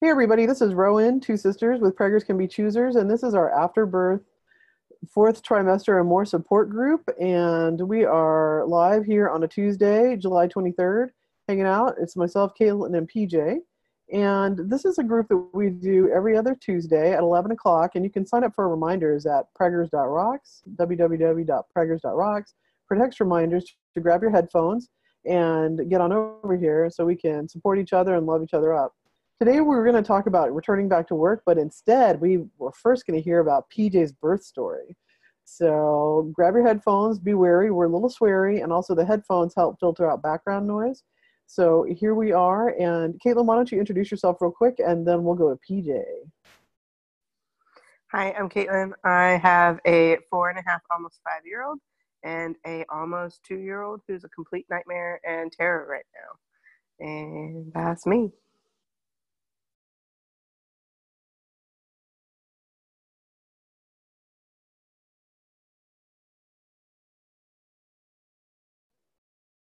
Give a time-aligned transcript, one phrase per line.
[0.00, 3.34] Hey everybody, this is Rowan, two sisters with Preggers Can Be Choosers, and this is
[3.34, 4.20] our afterbirth
[5.12, 7.10] fourth trimester and more support group.
[7.20, 11.08] And we are live here on a Tuesday, July 23rd,
[11.48, 11.96] hanging out.
[12.00, 13.56] It's myself, Caitlin, and PJ.
[14.12, 17.96] And this is a group that we do every other Tuesday at 11 o'clock.
[17.96, 22.54] And you can sign up for reminders at preggers.rocks, www.preggers.rocks,
[22.86, 24.90] for text reminders to grab your headphones
[25.24, 28.72] and get on over here so we can support each other and love each other
[28.72, 28.94] up.
[29.40, 32.72] Today we are going to talk about returning back to work, but instead we were
[32.72, 34.96] first going to hear about PJ's birth story.
[35.44, 39.78] So grab your headphones, be wary, we're a little sweary, and also the headphones help
[39.78, 41.04] filter out background noise.
[41.46, 45.22] So here we are, and Caitlin, why don't you introduce yourself real quick, and then
[45.22, 46.02] we'll go to PJ.
[48.10, 48.90] Hi, I'm Caitlin.
[49.04, 51.78] I have a four and a half, almost five year old,
[52.24, 57.06] and a almost two year old who's a complete nightmare and terror right now.
[57.06, 58.32] And that's me.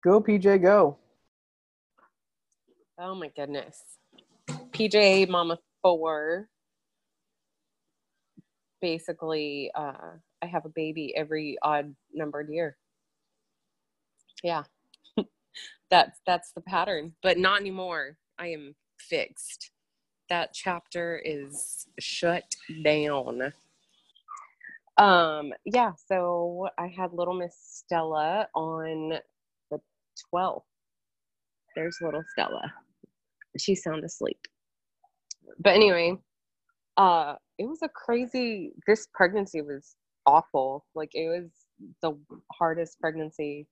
[0.07, 0.99] Go, PJ, go.
[2.97, 3.83] Oh my goodness.
[4.71, 6.49] PJ Mama 4.
[8.81, 12.77] Basically, uh, I have a baby every odd numbered year.
[14.45, 14.62] Yeah.
[15.91, 18.17] that's that's the pattern, but not anymore.
[18.39, 19.73] I am fixed.
[20.29, 22.45] That chapter is shut
[22.84, 23.53] down.
[24.99, 29.19] Um, yeah, so I had little Miss Stella on
[30.31, 30.62] 12.
[31.75, 32.72] There's little Stella.
[33.59, 34.41] She's sound asleep.
[35.59, 36.17] But anyway,
[36.97, 40.84] uh, it was a crazy, this pregnancy was awful.
[40.94, 41.50] Like, it was
[42.03, 42.19] the
[42.53, 43.67] hardest pregnancy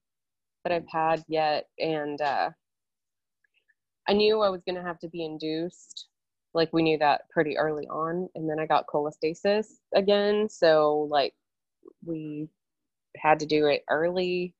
[0.64, 1.66] that I've had yet.
[1.78, 2.50] And uh,
[4.08, 6.08] I knew I was going to have to be induced.
[6.54, 8.28] Like, we knew that pretty early on.
[8.34, 10.48] And then I got cholestasis again.
[10.48, 11.34] So, like,
[12.04, 12.48] we
[13.16, 14.54] had to do it early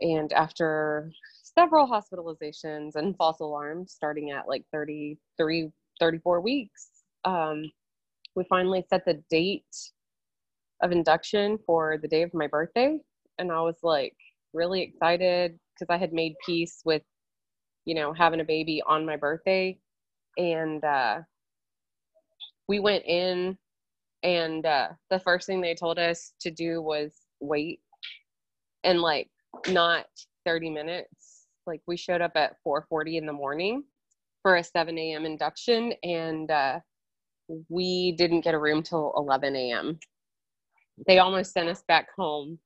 [0.00, 1.10] and after
[1.42, 5.68] several hospitalizations and false alarms starting at like 33,
[6.00, 6.88] 34 weeks,
[7.24, 7.70] um,
[8.34, 9.64] we finally set the date
[10.82, 12.98] of induction for the day of my birthday.
[13.38, 14.16] And I was like
[14.52, 17.02] really excited because I had made peace with,
[17.84, 19.78] you know, having a baby on my birthday.
[20.38, 21.20] And uh,
[22.68, 23.58] we went in,
[24.22, 27.80] and uh, the first thing they told us to do was wait.
[28.84, 29.28] And like
[29.68, 30.06] not
[30.46, 31.46] 30 minutes.
[31.66, 33.84] Like we showed up at 4:40 in the morning
[34.42, 35.24] for a 7 a.m.
[35.26, 36.80] induction, and uh,
[37.68, 39.98] we didn't get a room till 11 a.m.
[41.06, 42.58] They almost sent us back home,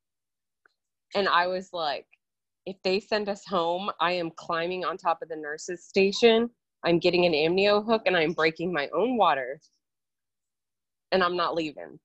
[1.14, 2.06] and I was like,
[2.66, 6.50] if they send us home, I am climbing on top of the nurses' station.
[6.84, 9.60] I'm getting an amnio hook, and I'm breaking my own water,
[11.12, 11.98] and I'm not leaving.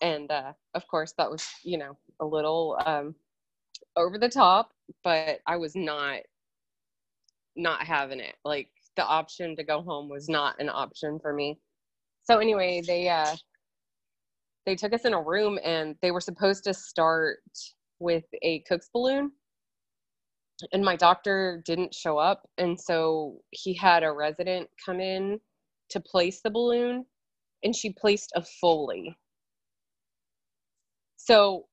[0.00, 3.14] And uh, of course, that was you know a little um,
[3.96, 4.72] over the top,
[5.04, 6.20] but I was not
[7.56, 8.36] not having it.
[8.44, 11.58] Like the option to go home was not an option for me.
[12.24, 13.36] So anyway, they uh
[14.66, 17.38] they took us in a room and they were supposed to start
[17.98, 19.32] with a Cook's balloon.
[20.72, 25.40] And my doctor didn't show up and so he had a resident come in
[25.90, 27.04] to place the balloon
[27.64, 29.16] and she placed a Foley.
[31.16, 31.66] So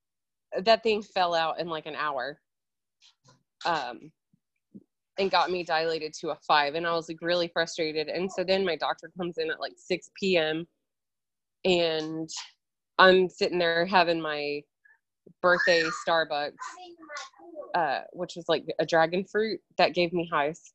[0.63, 2.39] that thing fell out in like an hour
[3.65, 4.11] um
[5.17, 8.43] and got me dilated to a five and i was like really frustrated and so
[8.43, 10.65] then my doctor comes in at like 6 p.m
[11.65, 12.29] and
[12.97, 14.61] i'm sitting there having my
[15.41, 16.53] birthday starbucks
[17.75, 20.73] uh which was like a dragon fruit that gave me highs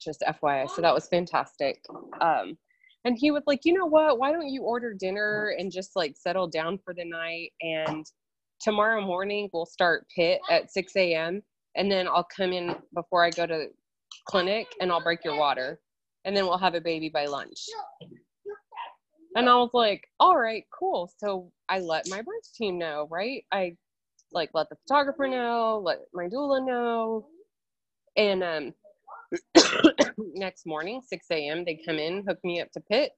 [0.00, 1.80] just fyi so that was fantastic
[2.20, 2.56] um
[3.04, 4.18] and he was like you know what?
[4.18, 8.06] Why don't you order dinner and just like settle down for the night and
[8.62, 11.42] tomorrow morning we'll start pit at 6 a.m.
[11.76, 13.66] and then I'll come in before I go to
[14.26, 15.80] clinic and I'll break your water
[16.24, 17.66] and then we'll have a baby by lunch.
[19.34, 21.10] And I was like, all right, cool.
[21.18, 23.44] So I let my birth team know, right?
[23.50, 23.76] I
[24.32, 27.26] like let the photographer know, let my doula know.
[28.16, 28.74] And um
[30.18, 33.12] next morning, 6 a.m., they come in, hook me up to pit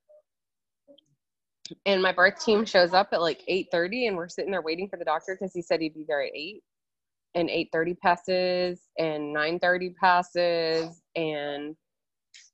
[1.87, 4.97] and my birth team shows up at like 8.30 and we're sitting there waiting for
[4.97, 6.63] the doctor because he said he'd be there at 8
[7.35, 11.75] and 8.30 passes and 9.30 passes and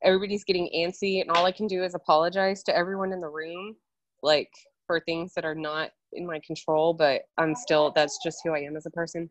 [0.03, 3.75] everybody's getting antsy and all i can do is apologize to everyone in the room
[4.23, 4.51] like
[4.87, 8.59] for things that are not in my control but i'm still that's just who i
[8.59, 9.31] am as a person.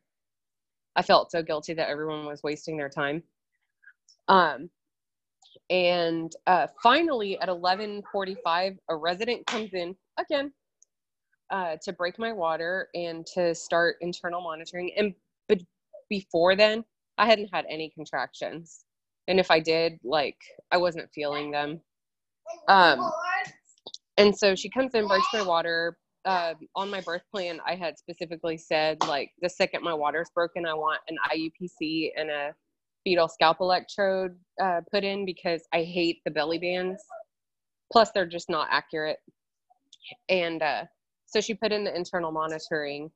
[0.96, 3.24] I felt so guilty that everyone was wasting their time.
[4.28, 4.70] Um
[5.70, 10.52] And uh, finally, at 11:45, a resident comes in again
[11.52, 14.92] uh, to break my water and to start internal monitoring.
[14.98, 15.14] And
[15.48, 15.60] but
[16.10, 16.84] before then,
[17.18, 18.86] I hadn't had any contractions,
[19.28, 20.38] and if I did, like
[20.72, 21.82] I wasn't feeling them.
[22.68, 23.12] Um,
[24.18, 25.98] and so she comes in, breaks my water.
[26.26, 30.66] Uh, on my birth plan, I had specifically said like the second my water's broken,
[30.66, 32.54] I want an IUPC and a
[33.04, 37.02] fetal scalp electrode uh, put in because I hate the belly bands.
[37.92, 39.18] Plus, they're just not accurate.
[40.30, 40.84] And uh,
[41.26, 43.12] so she put in the internal monitoring,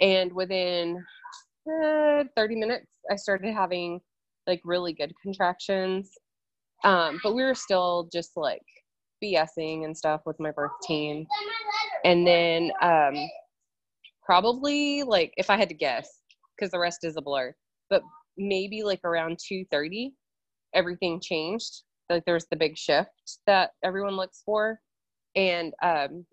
[0.00, 1.04] and within
[1.82, 4.00] uh, 30 minutes, I started having
[4.46, 6.10] like really good contractions.
[6.84, 8.62] Um, but we were still just like
[9.22, 11.26] BSing and stuff with my birth team.
[12.04, 13.14] And then um,
[14.24, 16.08] probably like if I had to guess,
[16.56, 17.54] because the rest is a blur,
[17.90, 18.02] but
[18.38, 20.12] maybe like around 2:30,
[20.74, 21.82] everything changed.
[22.08, 23.10] Like there's the big shift
[23.46, 24.80] that everyone looks for,
[25.36, 26.24] and um,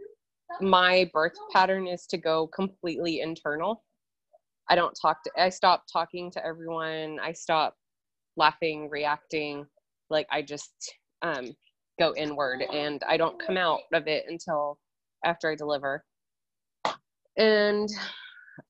[0.62, 3.84] my birth pattern is to go completely internal.
[4.70, 5.32] I don't talk to.
[5.38, 7.20] I stop talking to everyone.
[7.22, 7.76] I stop
[8.38, 9.66] laughing, reacting.
[10.10, 10.72] Like I just
[11.22, 11.54] um,
[12.00, 14.80] go inward, and I don't come out of it until
[15.24, 16.04] after I deliver.
[17.38, 17.90] And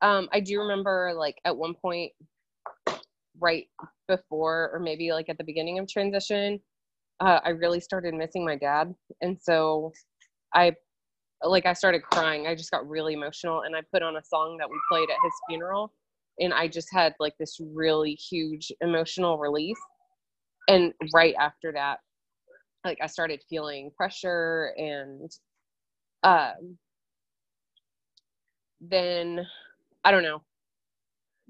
[0.01, 2.11] um, I do remember, like at one point,
[3.39, 3.67] right
[4.07, 6.59] before, or maybe like at the beginning of transition,
[7.19, 9.91] uh, I really started missing my dad, and so
[10.53, 10.73] I
[11.43, 12.47] like I started crying.
[12.47, 15.17] I just got really emotional and I put on a song that we played at
[15.23, 15.91] his funeral
[16.39, 19.79] and I just had like this really huge emotional release.
[20.67, 21.99] And right after that,
[22.83, 25.29] like I started feeling pressure and
[26.23, 26.77] um
[28.81, 29.45] then
[30.03, 30.41] I don't know.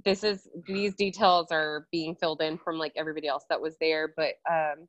[0.05, 4.13] This is these details are being filled in from like everybody else that was there,
[4.15, 4.87] but um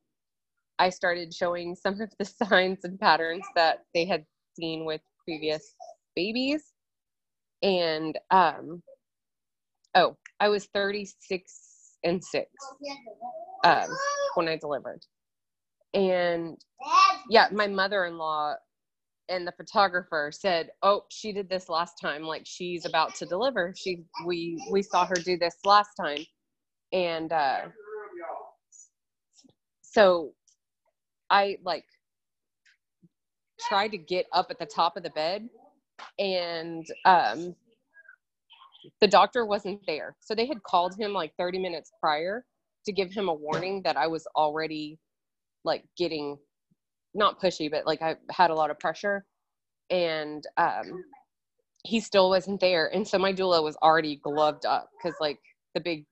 [0.79, 4.25] I started showing some of the signs and patterns that they had
[4.59, 5.75] seen with previous
[6.15, 6.63] babies.
[7.63, 8.83] And um
[9.95, 11.53] oh, I was 36
[12.03, 12.47] and 6
[13.65, 13.89] um
[14.35, 15.01] when I delivered.
[15.93, 16.57] And
[17.29, 18.55] yeah, my mother-in-law
[19.29, 23.73] and the photographer said, "Oh, she did this last time like she's about to deliver.
[23.77, 26.25] She we we saw her do this last time."
[26.93, 27.61] And uh
[29.83, 30.33] so
[31.29, 31.85] I like
[33.69, 35.49] tried to get up at the top of the bed
[36.19, 37.55] and um,
[39.01, 40.15] the doctor wasn't there.
[40.21, 42.45] So they had called him like 30 minutes prior
[42.85, 44.99] to give him a warning that I was already
[45.63, 46.37] like getting
[47.13, 49.25] not pushy, but like I had a lot of pressure.
[49.89, 51.03] And um,
[51.83, 52.87] he still wasn't there.
[52.93, 55.39] And so my doula was already gloved up because like
[55.73, 56.05] the big,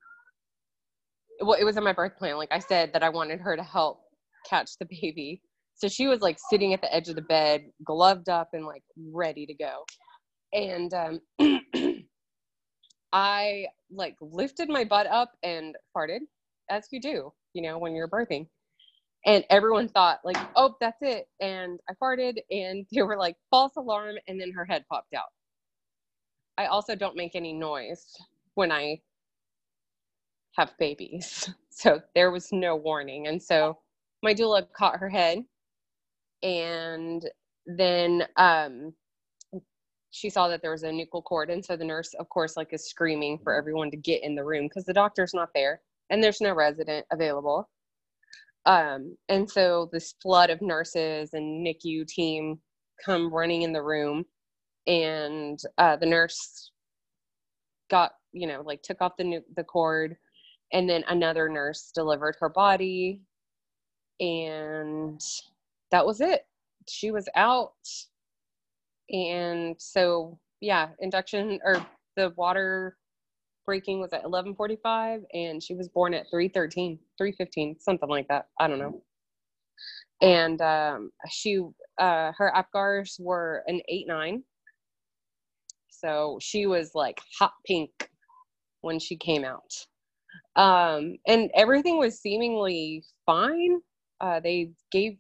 [1.41, 2.37] well, it was in my birth plan.
[2.37, 3.99] Like I said that I wanted her to help
[4.49, 5.41] catch the baby
[5.75, 8.83] so she was like sitting at the edge of the bed, gloved up and like
[9.11, 9.83] ready to go.
[10.53, 11.19] And um,
[13.13, 16.21] I like lifted my butt up and farted,
[16.69, 18.47] as you do, you know, when you're birthing.
[19.25, 21.27] And everyone thought like, oh, that's it.
[21.41, 24.15] And I farted, and they were like, false alarm.
[24.27, 25.29] And then her head popped out.
[26.57, 28.05] I also don't make any noise
[28.55, 29.01] when I
[30.57, 31.49] have babies.
[31.77, 33.27] So there was no warning.
[33.27, 33.79] And so
[34.23, 35.39] my doula caught her head
[36.43, 37.29] and
[37.65, 38.93] then um,
[40.11, 42.73] she saw that there was a nuchal cord and so the nurse of course like
[42.73, 46.23] is screaming for everyone to get in the room because the doctor's not there and
[46.23, 47.69] there's no resident available
[48.65, 52.59] um, and so this flood of nurses and nicu team
[53.03, 54.23] come running in the room
[54.87, 56.71] and uh, the nurse
[57.89, 60.15] got you know like took off the the cord
[60.73, 63.21] and then another nurse delivered her body
[64.19, 65.21] and
[65.91, 66.45] that was it.
[66.87, 67.73] She was out.
[69.09, 72.97] And so, yeah, induction or the water
[73.65, 78.47] breaking was at 11:45 and she was born at 3:13, 3:15, something like that.
[78.59, 79.03] I don't know.
[80.21, 81.61] And um, she
[81.99, 84.43] uh, her APGARs were an 8-9.
[85.89, 87.91] So she was like hot pink
[88.81, 89.71] when she came out.
[90.55, 93.79] Um, and everything was seemingly fine.
[94.21, 95.17] Uh, they gave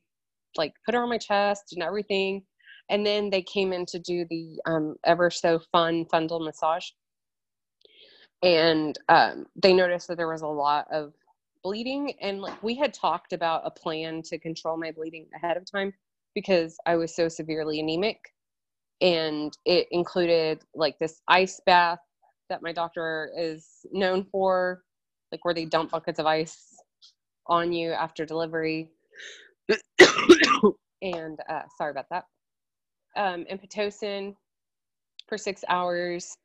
[0.57, 2.43] like put her on my chest and everything.
[2.89, 6.87] And then they came in to do the um, ever so fun fundal massage.
[8.45, 11.13] And um, they noticed that there was a lot of
[11.63, 12.13] bleeding.
[12.21, 15.93] And like we had talked about a plan to control my bleeding ahead of time
[16.35, 18.19] because I was so severely anemic.
[19.01, 21.99] And it included like this ice bath
[22.49, 24.83] that my doctor is known for,
[25.33, 26.77] like where they dump buckets of ice
[27.47, 28.91] on you after delivery
[31.03, 32.25] and uh, sorry about that.
[33.17, 34.35] Um, and Pitocin
[35.27, 36.37] for six hours,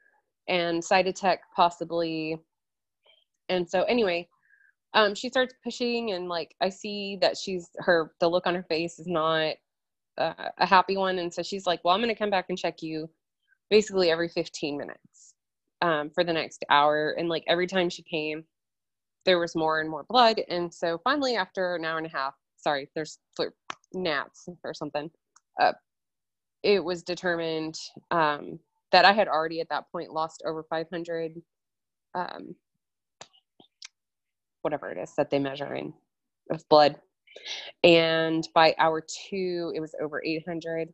[0.50, 2.37] and Cytotec possibly.
[3.49, 4.28] And so, anyway,
[4.92, 8.64] um, she starts pushing, and like I see that she's her the look on her
[8.64, 9.54] face is not
[10.19, 12.59] uh, a happy one, and so she's like, "Well, I'm going to come back and
[12.59, 13.09] check you,
[13.71, 15.35] basically every 15 minutes,
[15.83, 18.45] um, for the next hour." And like every time she came,
[19.25, 22.35] there was more and more blood, and so finally, after an hour and a half,
[22.57, 23.19] sorry, there's
[23.95, 25.11] gnats or something.
[25.61, 25.73] Uh,
[26.62, 27.78] it was determined
[28.11, 28.59] um,
[28.92, 31.42] that I had already at that point lost over 500,
[32.14, 32.54] um,
[34.62, 35.94] whatever it is that they measure in
[36.50, 36.97] of blood.
[37.85, 40.92] And by hour two, it was over 800.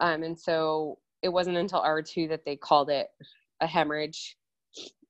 [0.00, 3.08] Um, and so it wasn't until hour two that they called it
[3.60, 4.36] a hemorrhage.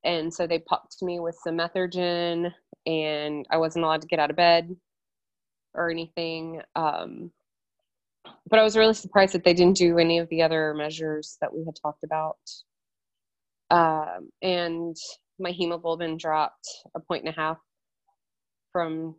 [0.04, 2.52] And so they popped me with some methergine,
[2.86, 4.74] and I wasn't allowed to get out of bed
[5.74, 6.62] or anything.
[6.76, 7.32] Um,
[8.48, 11.52] but I was really surprised that they didn't do any of the other measures that
[11.54, 12.38] we had talked about.
[13.70, 14.96] Um, and
[15.38, 17.58] my hemoglobin dropped a point and a half
[18.72, 19.16] from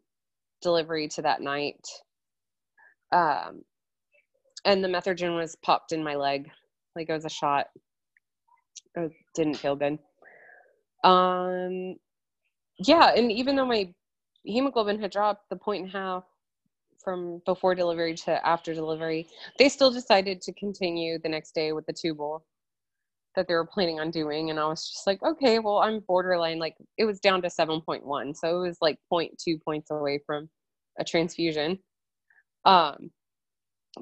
[0.61, 1.85] delivery to that night.
[3.11, 3.63] Um,
[4.65, 6.49] and the methergine was popped in my leg,
[6.95, 7.67] like it was a shot.
[8.95, 9.97] It didn't feel good.
[11.03, 11.95] Um,
[12.77, 13.93] yeah, and even though my
[14.43, 16.23] hemoglobin had dropped the point and a half
[17.03, 19.27] from before delivery to after delivery,
[19.57, 22.45] they still decided to continue the next day with the tubal
[23.35, 24.49] that they were planning on doing.
[24.49, 26.59] And I was just like, okay, well, I'm borderline.
[26.59, 28.35] Like it was down to 7.1.
[28.35, 30.49] So it was like 0.2 points away from
[30.99, 31.79] a transfusion.
[32.65, 33.11] Um,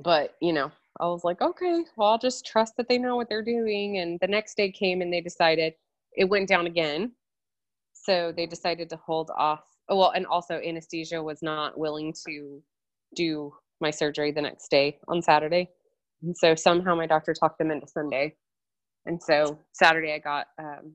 [0.03, 3.29] but you know, I was like, okay, well, I'll just trust that they know what
[3.29, 3.97] they're doing.
[3.99, 5.73] And the next day came and they decided
[6.13, 7.11] it went down again.
[7.93, 9.63] So they decided to hold off.
[9.87, 12.61] Well, and also anesthesia was not willing to
[13.15, 15.69] do my surgery the next day on Saturday.
[16.23, 18.35] And so somehow my doctor talked them into Sunday.
[19.05, 20.93] And so Saturday I got um,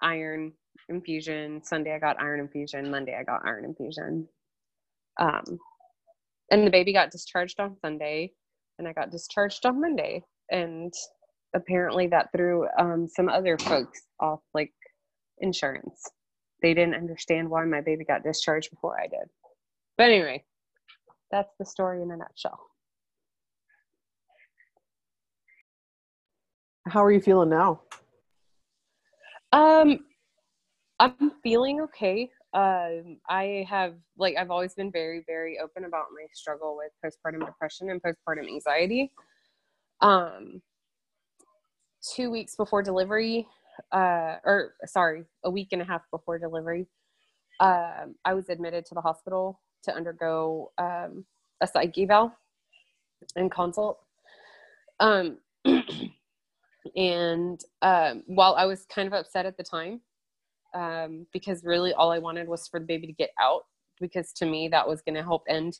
[0.00, 0.52] iron
[0.88, 1.62] infusion.
[1.64, 2.90] Sunday I got iron infusion.
[2.90, 4.28] Monday I got iron infusion.
[5.18, 5.58] Um,
[6.50, 8.32] and the baby got discharged on Sunday,
[8.78, 10.24] and I got discharged on Monday.
[10.50, 10.92] And
[11.54, 14.72] apparently that threw um, some other folks off, like
[15.38, 16.02] insurance.
[16.62, 19.28] They didn't understand why my baby got discharged before I did.
[19.96, 20.44] But anyway,
[21.30, 22.60] that's the story in a nutshell.
[26.88, 27.82] How are you feeling now?
[29.52, 30.00] Um,
[30.98, 32.30] I'm feeling okay.
[32.52, 37.46] Um, I have like I've always been very, very open about my struggle with postpartum
[37.46, 39.12] depression and postpartum anxiety.
[40.00, 40.62] Um,
[42.14, 43.46] two weeks before delivery,
[43.92, 46.88] uh, or sorry, a week and a half before delivery,
[47.60, 51.24] um, I was admitted to the hospital to undergo um,
[51.60, 52.32] a psych eval
[53.36, 53.98] and consult.
[54.98, 55.38] Um,
[56.96, 60.00] and um, while I was kind of upset at the time,
[60.74, 63.62] um, because really all I wanted was for the baby to get out,
[64.00, 65.78] because to me that was going to help end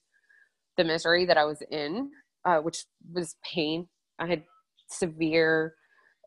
[0.77, 2.11] the misery that I was in,
[2.45, 3.89] uh, which was pain.
[4.19, 4.45] I had
[4.89, 5.75] severe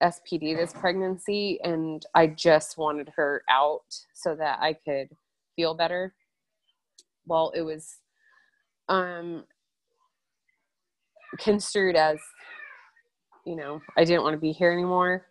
[0.02, 3.82] SPD this pregnancy, and I just wanted her out
[4.14, 5.10] so that I could
[5.56, 6.14] feel better.
[7.26, 7.98] Well, it was
[8.90, 9.46] um,
[11.40, 12.20] construed as,
[13.46, 15.26] you know, I didn't want to be here anymore.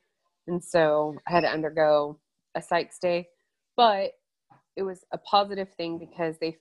[0.46, 2.18] And so I had to undergo
[2.54, 3.28] a psych stay.
[3.76, 4.12] But
[4.76, 6.56] it was a positive thing because they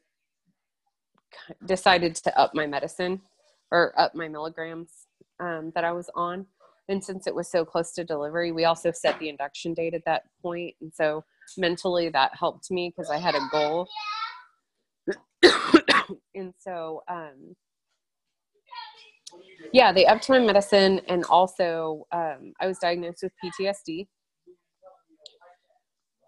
[1.66, 3.22] decided to up my medicine
[3.72, 5.08] or up my milligrams
[5.40, 6.46] um, that I was on.
[6.90, 10.04] And since it was so close to delivery, we also set the induction date at
[10.06, 10.76] that point.
[10.82, 11.24] And so
[11.58, 13.88] mentally that helped me because I had a goal
[16.36, 17.56] and so um,
[19.74, 24.08] yeah they upped medicine and also um, i was diagnosed with ptsd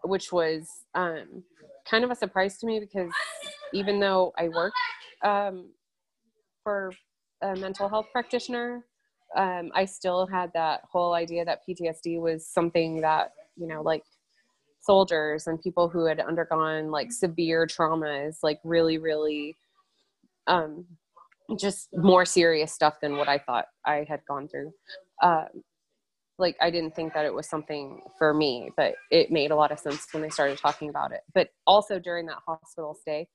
[0.05, 1.43] which was um,
[1.89, 3.11] kind of a surprise to me because
[3.73, 4.73] even though i work
[5.23, 5.69] um,
[6.63, 6.91] for
[7.41, 8.85] a mental health practitioner
[9.35, 14.03] um, i still had that whole idea that ptsd was something that you know like
[14.83, 19.55] soldiers and people who had undergone like severe traumas like really really
[20.47, 20.85] um
[21.57, 24.71] just more serious stuff than what i thought i had gone through.
[25.21, 25.47] Um
[26.37, 29.71] like i didn't think that it was something for me but it made a lot
[29.71, 31.21] of sense when they started talking about it.
[31.33, 33.27] But also during that hospital stay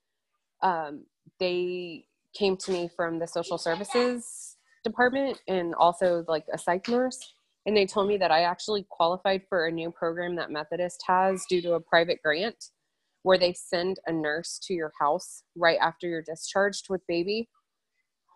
[0.61, 1.05] um
[1.39, 2.05] they
[2.37, 7.33] came to me from the social services department and also like a psych nurse
[7.65, 11.45] and they told me that I actually qualified for a new program that Methodist has
[11.49, 12.55] due to a private grant
[13.23, 17.49] where they send a nurse to your house right after you're discharged with baby.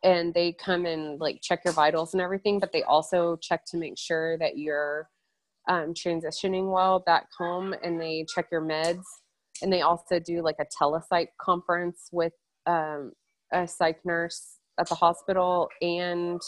[0.03, 3.77] And they come and like check your vitals and everything but they also check to
[3.77, 5.07] make sure that you're
[5.69, 9.03] um, transitioning well back home and they check your meds.
[9.61, 12.33] And they also do like a telepsych conference with
[12.65, 13.13] um,
[13.53, 16.41] a psych nurse at the hospital and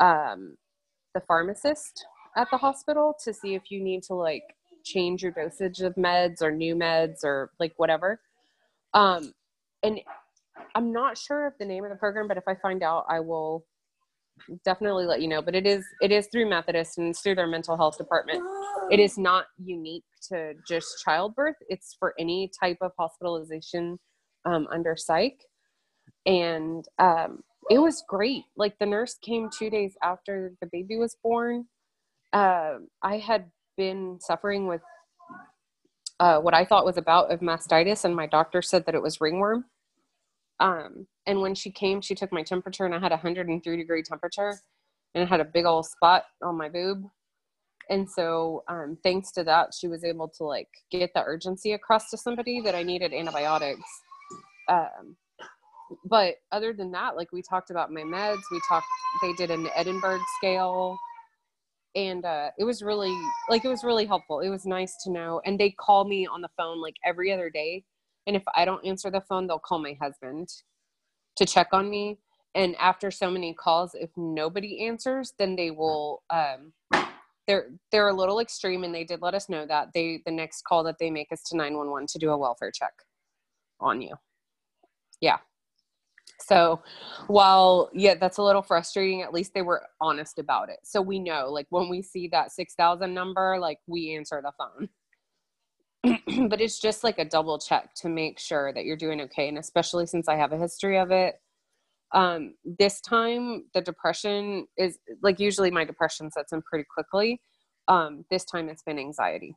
[0.00, 0.56] um,
[1.14, 4.42] the pharmacist at the hospital to see if you need to like
[4.84, 8.20] change your dosage of meds or new meds or like whatever.
[8.94, 9.32] Um,
[9.82, 10.00] and
[10.74, 13.20] I'm not sure of the name of the program, but if I find out, I
[13.20, 13.64] will
[14.64, 15.42] definitely let you know.
[15.42, 18.42] But it is it is through Methodist and it's through their mental health department.
[18.90, 21.56] It is not unique to just childbirth.
[21.68, 23.98] It's for any type of hospitalization
[24.44, 25.40] um, under psych,
[26.26, 28.44] and um, it was great.
[28.56, 31.66] Like the nurse came two days after the baby was born.
[32.32, 34.82] Uh, I had been suffering with
[36.20, 39.02] uh, what I thought was a bout of mastitis, and my doctor said that it
[39.02, 39.64] was ringworm.
[40.60, 44.02] Um, and when she came, she took my temperature, and I had a 103 degree
[44.02, 44.58] temperature,
[45.14, 47.04] and it had a big old spot on my boob.
[47.90, 52.10] And so, um, thanks to that, she was able to like get the urgency across
[52.10, 53.88] to somebody that I needed antibiotics.
[54.68, 55.16] Um,
[56.04, 58.86] but other than that, like we talked about my meds, we talked.
[59.22, 60.96] They did an Edinburgh scale
[61.94, 63.16] and uh, it was really
[63.48, 66.40] like it was really helpful it was nice to know and they call me on
[66.40, 67.84] the phone like every other day
[68.26, 70.48] and if i don't answer the phone they'll call my husband
[71.36, 72.18] to check on me
[72.54, 76.72] and after so many calls if nobody answers then they will um,
[77.46, 80.64] they're they're a little extreme and they did let us know that they the next
[80.64, 82.92] call that they make is to 911 to do a welfare check
[83.80, 84.14] on you
[85.20, 85.38] yeah
[86.40, 86.82] so
[87.26, 90.78] while yeah, that's a little frustrating, at least they were honest about it.
[90.84, 94.88] So we know like when we see that 6,000 number, like we answer the phone.
[96.48, 99.58] but it's just like a double check to make sure that you're doing okay and
[99.58, 101.34] especially since I have a history of it.
[102.14, 107.40] Um this time the depression is like usually my depression sets in pretty quickly.
[107.88, 109.56] Um this time it's been anxiety.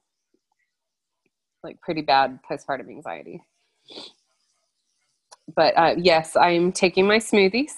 [1.64, 3.42] Like pretty bad postpartum anxiety
[5.56, 7.74] but uh, yes, I'm taking my smoothies.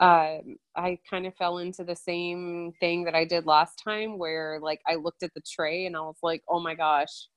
[0.00, 4.58] Um, I kind of fell into the same thing that I did last time, where
[4.60, 7.28] like I looked at the tray and I was like, oh my gosh,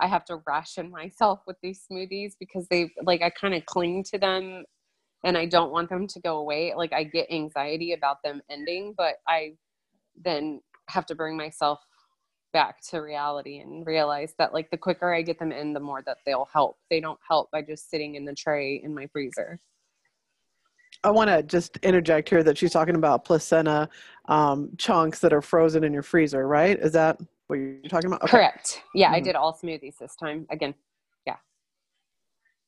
[0.00, 4.04] I have to ration myself with these smoothies because they like I kind of cling
[4.12, 4.64] to them
[5.24, 6.74] and I don't want them to go away.
[6.76, 9.54] Like I get anxiety about them ending, but I
[10.22, 11.80] then have to bring myself
[12.52, 16.02] back to reality and realize that like the quicker I get them in, the more
[16.06, 16.78] that they'll help.
[16.90, 19.60] They don't help by just sitting in the tray in my freezer.
[21.04, 23.88] I want to just interject here that she's talking about placenta
[24.26, 26.78] um, chunks that are frozen in your freezer, right?
[26.78, 28.22] Is that what you're talking about?
[28.22, 28.30] Okay.
[28.30, 28.82] Correct.
[28.94, 29.14] Yeah, mm-hmm.
[29.16, 30.46] I did all smoothies this time.
[30.50, 30.74] Again,
[31.26, 31.36] yeah.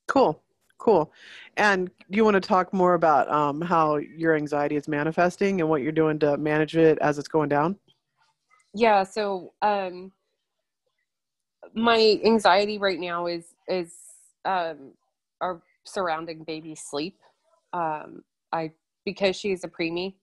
[0.06, 0.42] Cool,
[0.78, 1.12] cool.
[1.56, 5.68] And do you want to talk more about um, how your anxiety is manifesting and
[5.68, 7.76] what you're doing to manage it as it's going down?
[8.74, 10.12] Yeah so um
[11.74, 13.92] my anxiety right now is is
[14.44, 14.92] um
[15.40, 17.18] are surrounding baby sleep.
[17.72, 18.70] Um i
[19.04, 20.14] because she's a preemie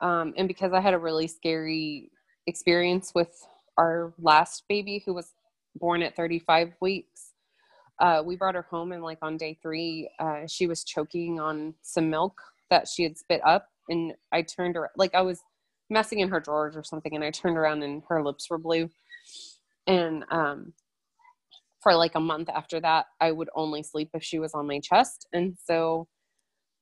[0.00, 2.10] um and because i had a really scary
[2.46, 3.46] experience with
[3.78, 5.32] our last baby who was
[5.76, 7.32] born at 35 weeks
[8.00, 11.74] uh, we brought her home and like on day three uh, she was choking on
[11.82, 15.40] some milk that she had spit up and i turned her like i was
[15.92, 18.90] messing in her drawers or something and I turned around and her lips were blue.
[19.86, 20.72] And um
[21.82, 24.80] for like a month after that, I would only sleep if she was on my
[24.80, 25.26] chest.
[25.32, 26.08] And so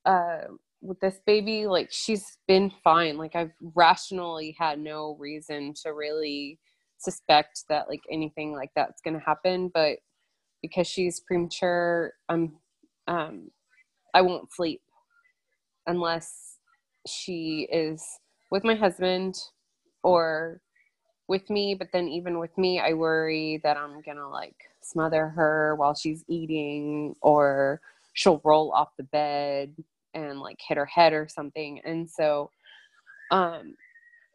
[0.04, 0.42] uh
[0.82, 3.18] with this baby, like she's been fine.
[3.18, 6.58] Like I've rationally had no reason to really
[6.98, 9.70] suspect that like anything like that's gonna happen.
[9.72, 9.98] But
[10.62, 12.56] because she's premature, I'm
[13.06, 13.50] um
[14.14, 14.80] I won't sleep
[15.86, 16.56] unless
[17.06, 18.04] she is
[18.50, 19.36] with my husband
[20.02, 20.60] or
[21.28, 25.76] with me but then even with me i worry that i'm gonna like smother her
[25.76, 27.80] while she's eating or
[28.14, 29.74] she'll roll off the bed
[30.14, 31.80] and like hit her head or something.
[31.84, 32.50] And so
[33.30, 33.74] um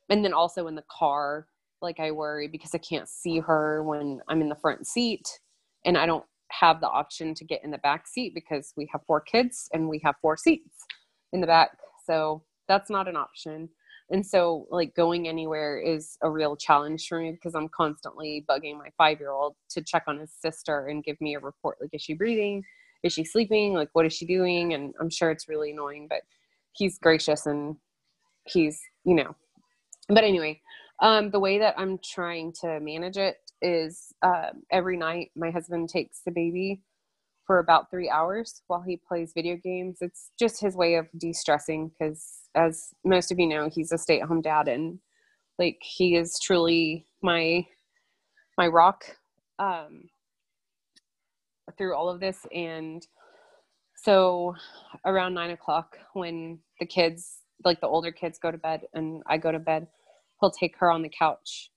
[0.10, 1.48] and then also in the car
[1.82, 5.28] like i worry because i can't see her when i'm in the front seat
[5.84, 9.02] and i don't have the option to get in the back seat because we have
[9.06, 10.86] four kids and we have four seats
[11.34, 11.72] in the back.
[12.06, 13.70] So that's not an option
[14.12, 18.78] and so like going anywhere is a real challenge for me because i'm constantly bugging
[18.78, 21.90] my five year old to check on his sister and give me a report like
[21.94, 22.64] is she breathing?
[23.04, 23.74] Is she sleeping?
[23.74, 24.74] Like what is she doing?
[24.74, 26.22] And i'm sure it's really annoying but
[26.74, 27.78] he's gracious and
[28.46, 29.36] he's you know.
[30.10, 30.62] But anyway
[31.02, 35.90] Um, the way that I'm trying to manage it is uh, every night my husband
[35.90, 36.82] takes the baby
[37.48, 39.98] for about three hours while he plays video games.
[40.02, 43.98] It's just his way of de stressing because, as most of you know, he's a
[43.98, 45.00] stay at home dad and
[45.60, 47.66] like he is truly my
[48.58, 49.06] my rock
[49.60, 50.10] um,
[51.78, 52.46] through all of this.
[52.54, 53.06] And
[53.96, 54.56] so
[55.06, 59.38] around nine o'clock, when the kids, like the older kids, go to bed and I
[59.38, 59.88] go to bed,
[60.40, 61.72] he'll take her on the couch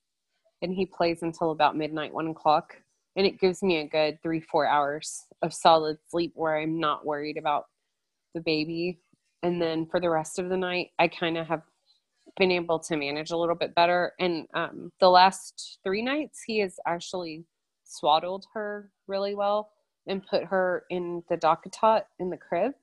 [0.61, 2.75] and he plays until about midnight, one o'clock.
[3.15, 7.05] And it gives me a good three, four hours of solid sleep where I'm not
[7.05, 7.65] worried about
[8.33, 8.99] the baby.
[9.43, 11.61] And then for the rest of the night, I kind of have
[12.37, 14.13] been able to manage a little bit better.
[14.19, 17.45] And um, the last three nights, he has actually
[17.83, 19.71] swaddled her really well
[20.07, 22.73] and put her in the DockATot in the crib.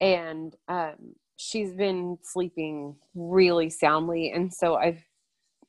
[0.00, 4.32] And um, she's been sleeping really soundly.
[4.32, 5.02] And so I've,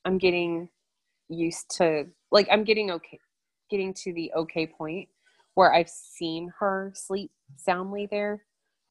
[0.06, 0.70] I'm getting
[1.30, 3.20] used to, like, I'm getting okay,
[3.70, 5.10] getting to the okay point
[5.56, 8.44] where I've seen her sleep soundly there.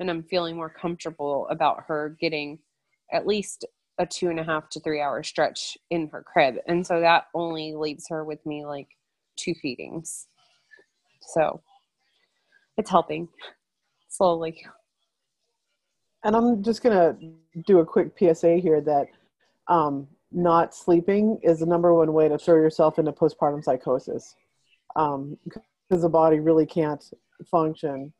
[0.02, 2.58] And I'm feeling more comfortable about her getting
[3.12, 3.64] at least
[3.98, 6.56] a two and a half to three hour stretch in her crib.
[6.66, 8.88] And so that only leaves her with me like
[9.36, 10.26] two feedings.
[11.20, 11.62] So
[12.76, 13.28] it's helping
[14.08, 14.66] slowly.
[16.24, 19.06] And I'm just going to do a quick PSA here that
[19.68, 24.34] um, not sleeping is the number one way to throw yourself into postpartum psychosis
[24.96, 27.04] because um, the body really can't
[27.48, 28.12] function.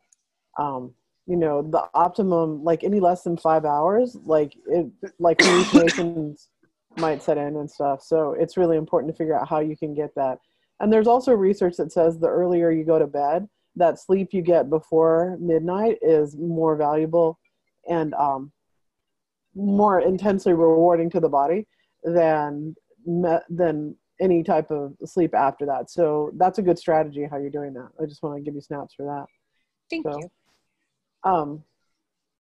[0.61, 0.95] Um,
[1.27, 4.87] you know, the optimum, like any less than five hours, like it,
[5.19, 6.49] like hallucinations
[6.97, 8.03] might set in and stuff.
[8.03, 10.39] So it's really important to figure out how you can get that.
[10.81, 14.43] And there's also research that says the earlier you go to bed, that sleep you
[14.43, 17.39] get before midnight is more valuable
[17.89, 18.53] and um,
[19.55, 21.67] more intensely rewarding to the body
[22.03, 22.75] than
[23.49, 25.91] than any type of sleep after that.
[25.91, 27.89] So that's a good strategy how you're doing that.
[28.01, 29.27] I just want to give you snaps for that.
[29.91, 30.29] Thank so, you.
[31.25, 31.65] Um,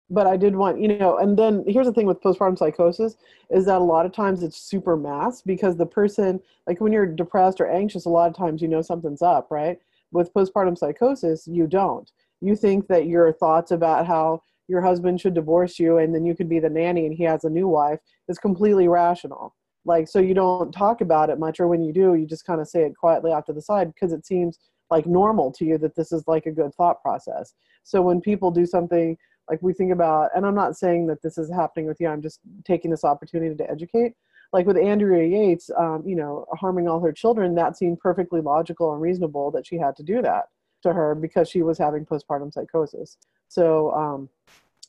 [0.09, 3.15] but I did want, you know, and then here's the thing with postpartum psychosis
[3.49, 7.07] is that a lot of times it's super mass because the person, like when you're
[7.07, 9.79] depressed or anxious, a lot of times you know something's up, right?
[10.11, 12.11] With postpartum psychosis, you don't.
[12.39, 16.35] You think that your thoughts about how your husband should divorce you and then you
[16.35, 19.55] could be the nanny and he has a new wife is completely rational.
[19.85, 22.59] Like, so you don't talk about it much, or when you do, you just kind
[22.59, 24.57] of say it quietly off to the side because it seems
[24.89, 27.53] like normal to you that this is like a good thought process.
[27.85, 29.17] So when people do something
[29.49, 32.21] like we think about, and I'm not saying that this is happening with you, I'm
[32.21, 34.13] just taking this opportunity to educate.
[34.51, 38.93] Like with Andrea Yates, um, you know, harming all her children, that seemed perfectly logical
[38.93, 40.49] and reasonable that she had to do that
[40.81, 43.17] to her because she was having postpartum psychosis.
[43.49, 44.29] So um,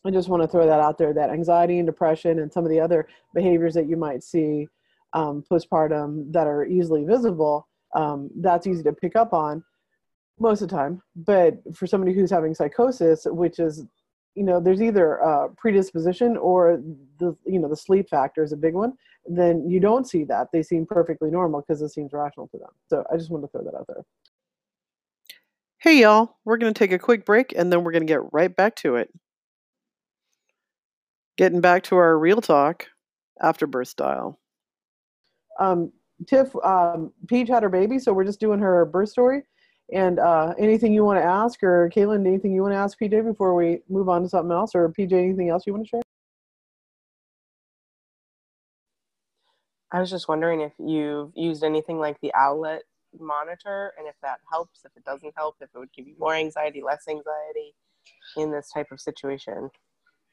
[0.05, 2.71] I just want to throw that out there that anxiety and depression and some of
[2.71, 4.69] the other behaviors that you might see
[5.13, 9.63] um, postpartum that are easily visible, um, that's easy to pick up on
[10.39, 11.03] most of the time.
[11.15, 13.85] But for somebody who's having psychosis, which is,
[14.35, 16.83] you know, there's either a predisposition or
[17.19, 18.93] the, you know, the sleep factor is a big one.
[19.27, 20.49] Then you don't see that.
[20.53, 22.71] They seem perfectly normal because it seems rational to them.
[22.89, 24.05] So I just wanted to throw that out there.
[25.79, 26.37] Hey, y'all.
[26.45, 28.77] We're going to take a quick break and then we're going to get right back
[28.77, 29.11] to it.
[31.37, 32.87] Getting back to our real talk,
[33.43, 34.39] afterbirth style.
[35.59, 35.93] Um,
[36.27, 39.43] Tiff, um, Peach had her baby, so we're just doing her birth story.
[39.93, 43.25] And uh, anything you want to ask, or Caitlin, anything you want to ask PJ
[43.25, 46.03] before we move on to something else, or PJ, anything else you want to share?
[49.93, 52.83] I was just wondering if you've used anything like the Owlet
[53.19, 56.35] monitor and if that helps, if it doesn't help, if it would give you more
[56.35, 57.75] anxiety, less anxiety
[58.37, 59.71] in this type of situation.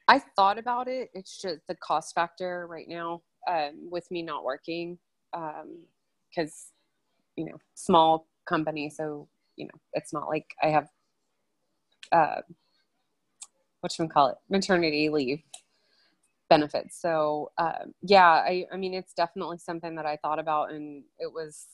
[0.08, 1.10] I thought about it.
[1.14, 4.98] It's just the cost factor right now um, with me not working
[5.32, 5.62] because,
[6.36, 8.90] um, you know, small company.
[8.90, 10.88] So you know, it's not like I have,
[12.12, 12.40] uh,
[13.80, 15.42] what we call it, maternity leave
[16.48, 17.00] benefits.
[17.00, 21.32] So um, yeah, I, I mean, it's definitely something that I thought about, and it
[21.32, 21.66] was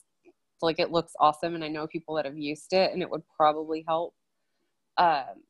[0.61, 3.23] like it looks awesome, and I know people that have used it, and it would
[3.35, 4.13] probably help.
[4.97, 5.43] Um,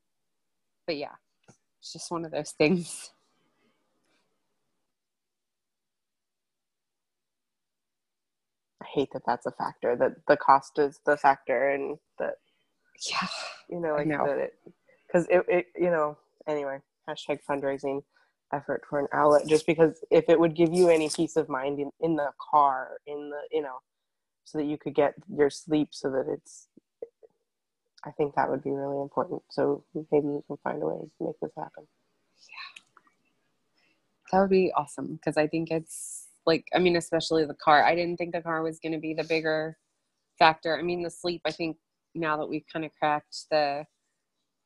[0.86, 1.14] but yeah,
[1.80, 3.10] it's just one of those things.
[8.92, 9.96] Hate that that's a factor.
[9.96, 12.34] That the cost is the factor, and that
[13.10, 13.26] yeah,
[13.70, 14.26] you know, like know.
[14.26, 14.54] that it
[15.06, 16.78] because it, it you know anyway
[17.08, 18.02] hashtag fundraising
[18.52, 21.78] effort for an Owlet just because if it would give you any peace of mind
[21.80, 23.78] in, in the car in the you know
[24.44, 26.68] so that you could get your sleep so that it's
[28.04, 29.42] I think that would be really important.
[29.50, 31.86] So maybe we can find a way to make this happen.
[32.48, 32.82] Yeah.
[34.32, 37.84] That would be awesome because I think it's Like, I mean, especially the car.
[37.84, 39.76] I didn't think the car was going to be the bigger
[40.38, 40.78] factor.
[40.78, 41.76] I mean, the sleep, I think
[42.14, 43.84] now that we've kind of cracked the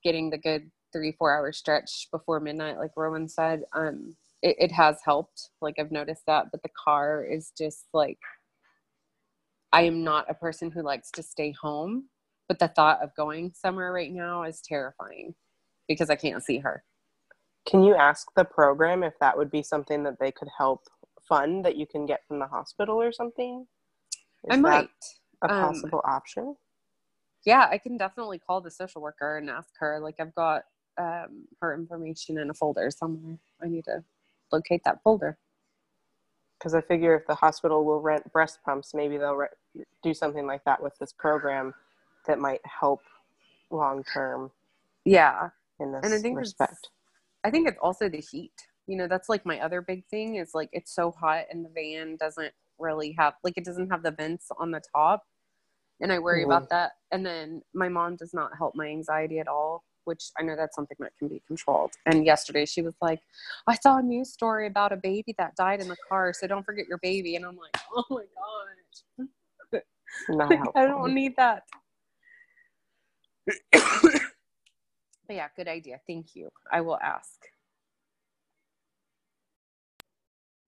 [0.02, 4.72] getting the good three, four hour stretch before midnight, like Rowan said, um, it, it
[4.72, 5.50] has helped.
[5.60, 6.46] Like, I've noticed that.
[6.50, 8.18] But the car is just like,
[9.72, 12.08] I am not a person who likes to stay home,
[12.48, 15.34] but the thought of going somewhere right now is terrifying
[15.88, 16.82] because I can't see her.
[17.66, 20.84] Can you ask the program if that would be something that they could help
[21.28, 23.66] fund that you can get from the hospital or something?
[24.44, 24.88] Is I might.
[25.40, 26.56] that a Um, possible option?
[27.44, 30.00] Yeah, I can definitely call the social worker and ask her.
[30.00, 30.62] Like, I've got
[30.98, 33.38] um, her information in a folder somewhere.
[33.62, 34.02] I need to
[34.50, 35.38] locate that folder.
[36.58, 40.46] Because I figure if the hospital will rent breast pumps, maybe they'll re- do something
[40.46, 41.74] like that with this program
[42.26, 43.02] that might help
[43.70, 44.50] long term
[45.04, 46.88] Yeah, in this and I think respect.
[47.44, 48.54] I think it's also the heat.
[48.87, 51.70] You know, that's like my other big thing is like it's so hot and the
[51.75, 55.25] van doesn't really have like it doesn't have the vents on the top.
[56.01, 56.46] And I worry Mhm.
[56.46, 56.92] about that.
[57.11, 60.77] And then my mom does not help my anxiety at all, which I know that's
[60.77, 61.92] something that can be controlled.
[62.05, 63.20] And yesterday she was like,
[63.66, 66.64] I saw a news story about a baby that died in the car, so don't
[66.64, 67.35] forget your baby.
[67.37, 69.29] And I'm like, oh my gosh.
[70.29, 70.61] Like.
[70.75, 71.64] I don't need that.
[73.72, 74.22] but
[75.29, 76.01] yeah, good idea.
[76.07, 76.51] Thank you.
[76.72, 77.46] I will ask.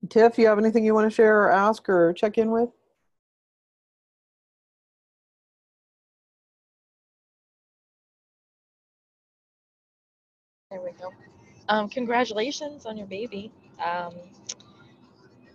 [0.07, 2.71] Tiff, you have anything you want to share or ask or check in with?
[10.71, 11.11] There we go.
[11.69, 13.51] Um, congratulations on your baby.
[13.85, 14.15] Um,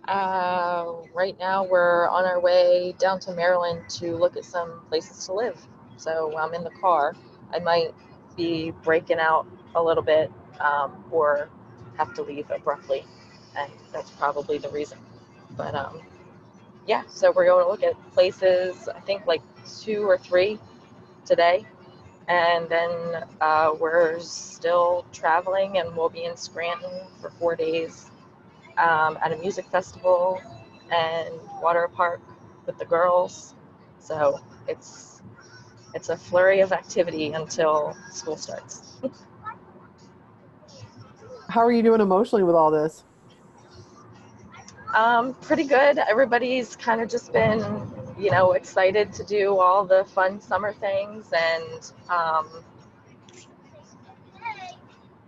[0.06, 5.24] uh, right now, we're on our way down to Maryland to look at some places
[5.26, 5.58] to live.
[5.96, 7.14] So I'm in the car.
[7.52, 7.94] I might
[8.36, 10.30] be breaking out a little bit
[10.60, 11.48] um, or
[11.96, 13.04] have to leave abruptly,
[13.56, 14.98] and that's probably the reason.
[15.56, 16.00] But um,
[16.86, 19.42] yeah, so we're going to look at places, I think like
[19.80, 20.58] two or three
[21.24, 21.66] today
[22.28, 26.90] and then uh, we're still traveling and we'll be in scranton
[27.20, 28.10] for four days
[28.78, 30.40] um, at a music festival
[30.90, 32.20] and water park
[32.66, 33.54] with the girls
[33.98, 35.22] so it's
[35.94, 38.96] it's a flurry of activity until school starts
[41.50, 43.04] How are you doing emotionally with all this?
[44.94, 47.60] Um, pretty good everybody's kind of just been
[48.18, 52.64] you know excited to do all the fun summer things and um,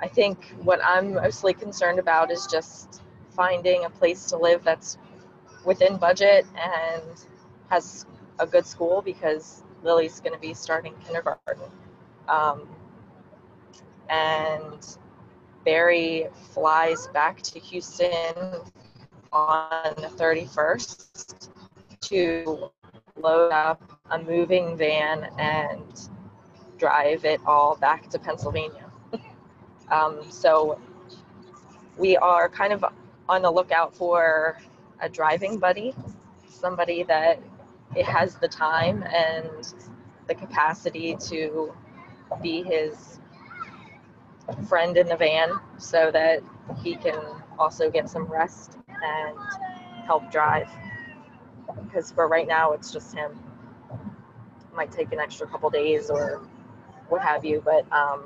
[0.01, 4.99] I think what I'm mostly concerned about is just finding a place to live that's
[5.65, 7.27] within budget and
[7.71, 8.07] has
[8.39, 11.65] a good school because Lily's going to be starting kindergarten.
[12.29, 12.69] Um,
[14.09, 14.97] and
[15.65, 18.35] Barry flies back to Houston
[19.37, 21.51] on the 31st
[22.01, 22.71] to
[23.17, 26.09] load up a moving van and
[26.79, 28.91] drive it all back to Pennsylvania.
[29.89, 30.81] Um, so
[31.97, 32.85] we are kind of
[33.29, 34.59] on the lookout for
[35.01, 35.95] a driving buddy,
[36.49, 37.41] somebody that
[37.95, 39.75] it has the time and
[40.27, 41.73] the capacity to
[42.43, 43.21] be his
[44.69, 46.43] friend in the van so that
[46.83, 47.21] he can
[47.61, 49.37] also get some rest and
[50.07, 50.69] help drive.
[51.85, 53.33] Because for right now, it's just him.
[54.75, 56.43] Might take an extra couple days or
[57.09, 58.25] what have you, but um,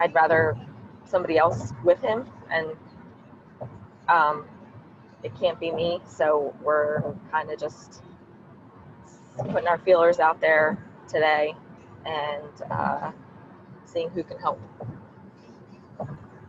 [0.00, 0.56] I'd rather
[1.04, 2.70] somebody else with him, and
[4.08, 4.44] um,
[5.22, 6.00] it can't be me.
[6.06, 8.02] So we're kind of just
[9.48, 10.78] putting our feelers out there
[11.08, 11.54] today
[12.04, 13.12] and uh,
[13.86, 14.60] seeing who can help.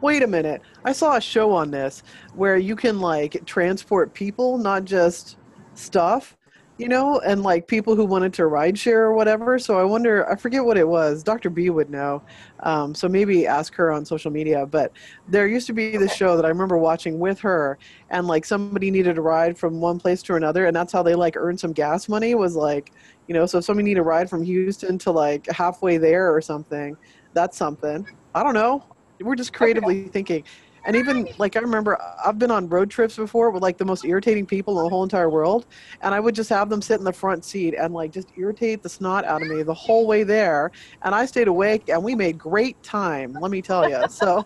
[0.01, 0.61] Wait a minute.
[0.83, 2.01] I saw a show on this
[2.33, 5.37] where you can like transport people, not just
[5.75, 6.35] stuff,
[6.79, 9.59] you know, and like people who wanted to ride share or whatever.
[9.59, 11.21] So I wonder, I forget what it was.
[11.21, 11.51] Dr.
[11.51, 12.23] B would know.
[12.61, 14.65] Um, so maybe ask her on social media.
[14.65, 14.91] But
[15.27, 17.77] there used to be this show that I remember watching with her,
[18.09, 21.13] and like somebody needed a ride from one place to another, and that's how they
[21.13, 22.91] like earned some gas money was like,
[23.27, 26.41] you know, so if somebody needed a ride from Houston to like halfway there or
[26.41, 26.97] something,
[27.33, 28.07] that's something.
[28.33, 28.83] I don't know.
[29.21, 30.43] We're just creatively thinking.
[30.86, 34.03] And even like I remember I've been on road trips before with like the most
[34.03, 35.67] irritating people in the whole entire world
[36.01, 38.81] and I would just have them sit in the front seat and like just irritate
[38.81, 40.71] the snot out of me the whole way there
[41.03, 44.07] and I stayed awake and we made great time, let me tell you.
[44.10, 44.43] So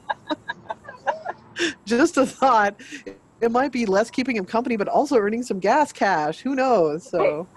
[1.85, 2.75] just a thought
[3.41, 6.41] it might be less keeping him company but also earning some gas cash.
[6.41, 7.09] Who knows?
[7.09, 7.47] So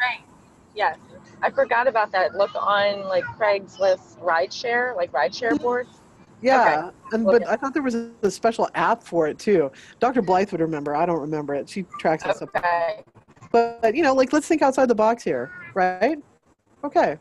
[0.75, 0.99] Yes,
[1.43, 2.37] I forgot about that.
[2.37, 5.91] Look on like Craigslist rideshare, like rideshare boards.
[6.41, 9.73] Yeah, and Well, but I thought there was a, special app for it too.
[9.99, 10.23] Dr.
[10.23, 10.95] Blythe would remember.
[10.95, 11.69] I don't remember it.
[11.69, 12.51] She tracks us up.
[12.57, 13.03] Okay.
[13.51, 16.19] But you know, like let's think outside the box here, right?
[16.85, 17.19] Okay.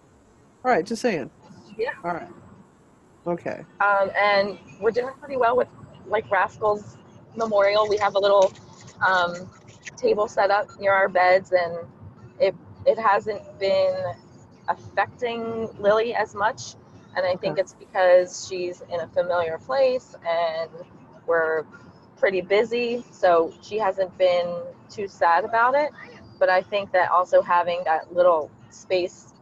[0.64, 1.32] All right, just saying.
[1.78, 1.94] Yeah.
[2.04, 2.28] All right.
[3.26, 3.66] Okay.
[3.82, 5.68] Um, and we're doing pretty well with
[6.06, 6.98] like Rascals
[7.36, 7.88] Memorial.
[7.88, 8.54] We have a little
[9.06, 9.50] um,
[9.96, 11.88] table set up near our beds, and
[12.40, 13.96] it it hasn't been
[14.68, 16.76] affecting Lily as much.
[17.18, 20.70] And I think it's because she's in a familiar place, and
[21.26, 21.66] we're
[22.16, 25.92] pretty busy, so she hasn't been too sad about it.
[26.40, 29.34] But I think that also having that little space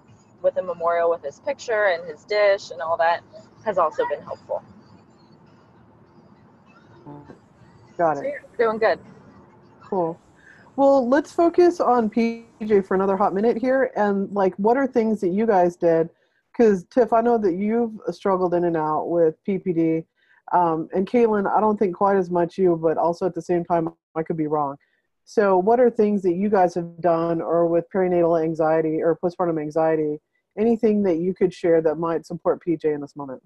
[0.42, 3.22] with a memorial with his picture and his dish and all that
[3.66, 4.64] has also been helpful.
[7.98, 8.24] Got it.
[8.58, 9.00] we're doing good.
[9.82, 10.18] Cool.
[10.78, 15.20] Well, let's focus on PJ for another hot minute here, and like, what are things
[15.22, 16.10] that you guys did?
[16.56, 20.06] Because Tiff, I know that you've struggled in and out with PPD,
[20.54, 23.66] um, and Caitlin, I don't think quite as much you, but also at the same
[23.66, 24.78] time, I could be wrong.
[25.26, 29.60] So, what are things that you guys have done, or with perinatal anxiety or postpartum
[29.60, 30.20] anxiety?
[30.58, 33.42] Anything that you could share that might support PJ in this moment?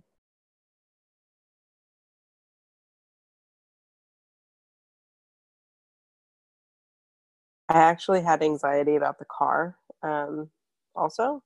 [7.70, 10.50] I actually had anxiety about the car um,
[10.96, 11.44] also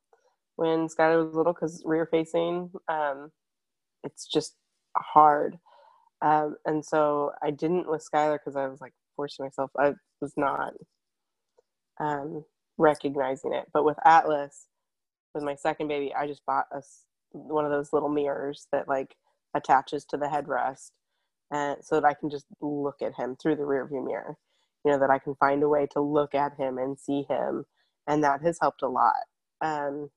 [0.56, 3.32] when Skylar was little because rear facing, um,
[4.04, 4.56] it's just
[4.98, 5.58] hard.
[6.22, 9.72] Um, and so I didn't with Skylar because I was like forcing myself.
[9.80, 10.74] I was not
[12.00, 12.46] um,
[12.78, 13.66] recognizing it.
[13.74, 14.68] But with Atlas,
[15.36, 19.16] with my second baby, I just bought us one of those little mirrors that like
[19.56, 20.92] attaches to the headrest,
[21.52, 24.38] and so that I can just look at him through the rear view mirror
[24.86, 27.66] you know that i can find a way to look at him and see him
[28.08, 29.14] and that has helped a lot
[29.62, 30.10] um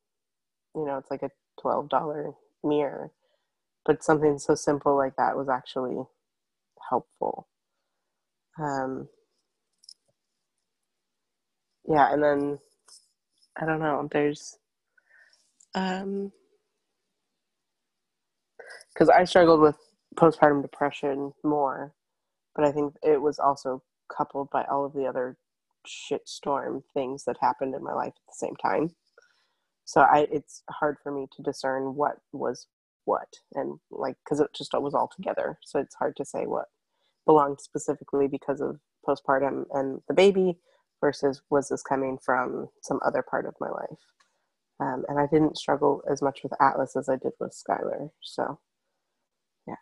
[0.77, 1.31] you know it's like a
[1.65, 1.91] $12
[2.65, 3.13] mirror
[3.87, 5.97] but something so simple like that was actually
[6.91, 7.49] helpful
[8.61, 9.09] um
[11.89, 12.59] yeah and then
[13.61, 14.59] i don't know there's
[15.75, 16.33] um
[18.95, 19.77] because i struggled with
[20.17, 21.95] postpartum depression more
[22.57, 23.83] but i think it was also
[24.17, 25.37] coupled by all of the other
[25.87, 28.91] shitstorm things that happened in my life at the same time.
[29.87, 32.69] So I it's hard for me to discern what was
[33.07, 35.59] what and like because it just was all together.
[35.65, 36.67] So it's hard to say what
[37.27, 40.59] belonged specifically because of postpartum and the baby
[41.03, 44.01] versus was this coming from some other part of my life.
[44.81, 48.11] Um, and I didn't struggle as much with Atlas as I did with Skylar.
[48.23, 48.61] So
[49.69, 49.77] yeah,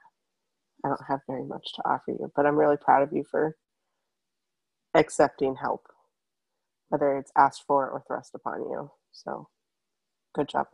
[0.85, 3.57] I don't have very much to offer you, but I'm really proud of you for
[4.95, 5.87] accepting help,
[6.91, 8.91] whether it's asked for or thrust upon you.
[9.13, 9.49] So,
[10.35, 10.69] good job.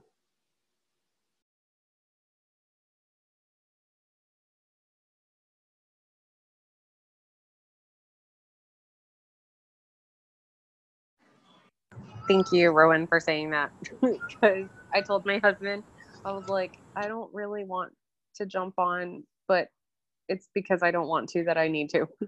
[12.28, 13.72] Thank you, Rowan, for saying that.
[14.42, 15.84] Because I told my husband,
[16.24, 17.92] I was like, I don't really want
[18.36, 19.68] to jump on, but
[20.28, 22.08] it's because I don't want to that I need to.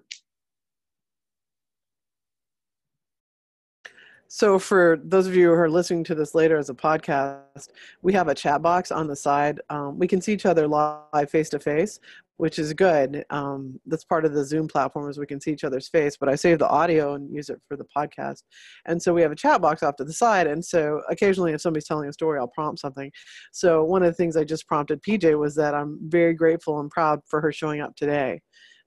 [4.34, 7.68] So, for those of you who are listening to this later as a podcast,
[8.00, 9.60] we have a chat box on the side.
[9.68, 12.00] Um, we can see each other live face to face,
[12.38, 13.26] which is good.
[13.28, 16.16] Um, that's part of the Zoom platform is we can see each other's face.
[16.16, 18.44] But I save the audio and use it for the podcast.
[18.86, 20.46] And so we have a chat box off to the side.
[20.46, 23.12] And so occasionally, if somebody's telling a story, I'll prompt something.
[23.52, 26.90] So one of the things I just prompted PJ was that I'm very grateful and
[26.90, 28.40] proud for her showing up today.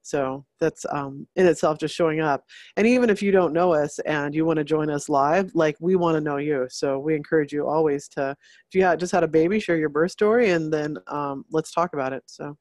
[0.05, 2.43] So that's um, in itself just showing up.
[2.77, 5.75] And even if you don't know us and you want to join us live, like
[5.79, 6.67] we want to know you.
[6.69, 8.35] So we encourage you always to,
[8.69, 11.71] if you had, just had a baby, share your birth story and then um, let's
[11.71, 12.21] talk about it.
[12.27, 12.55] So,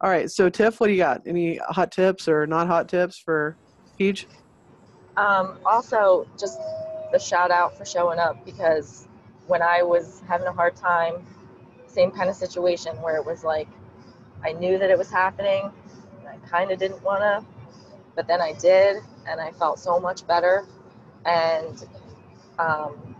[0.00, 0.30] all right.
[0.30, 1.20] So Tiff, what do you got?
[1.26, 3.58] Any hot tips or not hot tips for
[3.98, 4.26] Peach?
[5.18, 6.58] Um, also, just
[7.12, 9.08] the shout out for showing up because
[9.46, 11.26] when I was having a hard time,
[11.86, 13.68] same kind of situation where it was like
[14.42, 15.70] I knew that it was happening.
[16.46, 17.44] Kind of didn't want to,
[18.14, 20.64] but then I did, and I felt so much better.
[21.24, 21.84] And
[22.58, 23.16] um,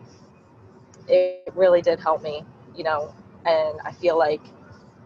[1.09, 2.45] it really did help me,
[2.77, 3.15] you know.
[3.45, 4.43] And I feel like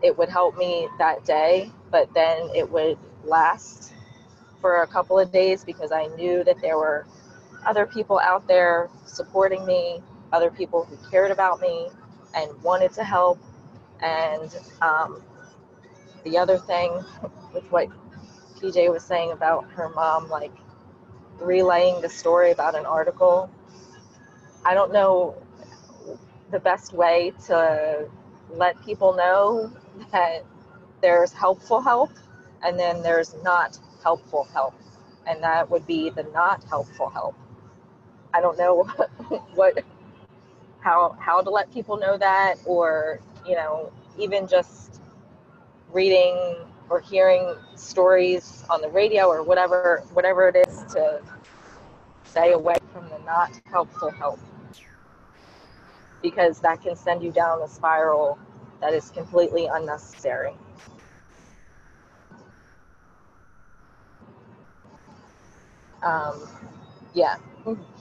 [0.03, 3.93] it would help me that day, but then it would last
[4.61, 7.07] for a couple of days because I knew that there were
[7.67, 10.03] other people out there supporting me,
[10.33, 11.89] other people who cared about me
[12.35, 13.39] and wanted to help.
[14.01, 15.23] And um,
[16.25, 17.05] the other thing
[17.53, 17.89] with what
[18.63, 20.53] PJ was saying about her mom, like
[21.41, 23.51] relaying the story about an article,
[24.65, 25.35] I don't know
[26.51, 28.09] the best way to
[28.51, 29.73] let people know
[30.13, 30.45] that
[31.01, 32.11] there's helpful help
[32.63, 34.75] and then there's not helpful help.
[35.27, 37.35] And that would be the not helpful help.
[38.35, 38.85] I don't know
[39.55, 39.85] what,
[40.81, 45.01] how how to let people know that or you know even just
[45.93, 46.57] reading
[46.89, 51.21] or hearing stories on the radio or whatever whatever it is to
[52.25, 54.39] stay away from the not helpful help
[56.23, 58.39] because that can send you down a spiral
[58.81, 60.53] that is completely unnecessary.
[66.03, 66.49] Um,
[67.15, 67.37] yeah,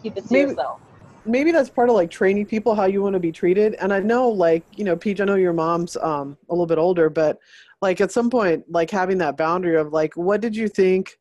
[0.02, 0.82] keep it to Maybe- yourself.
[1.26, 4.00] maybe that's part of like training people how you want to be treated and i
[4.00, 7.38] know like you know peach i know your mom's um a little bit older but
[7.82, 11.18] like at some point like having that boundary of like what did you think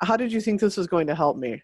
[0.00, 1.62] how did you think this was going to help me?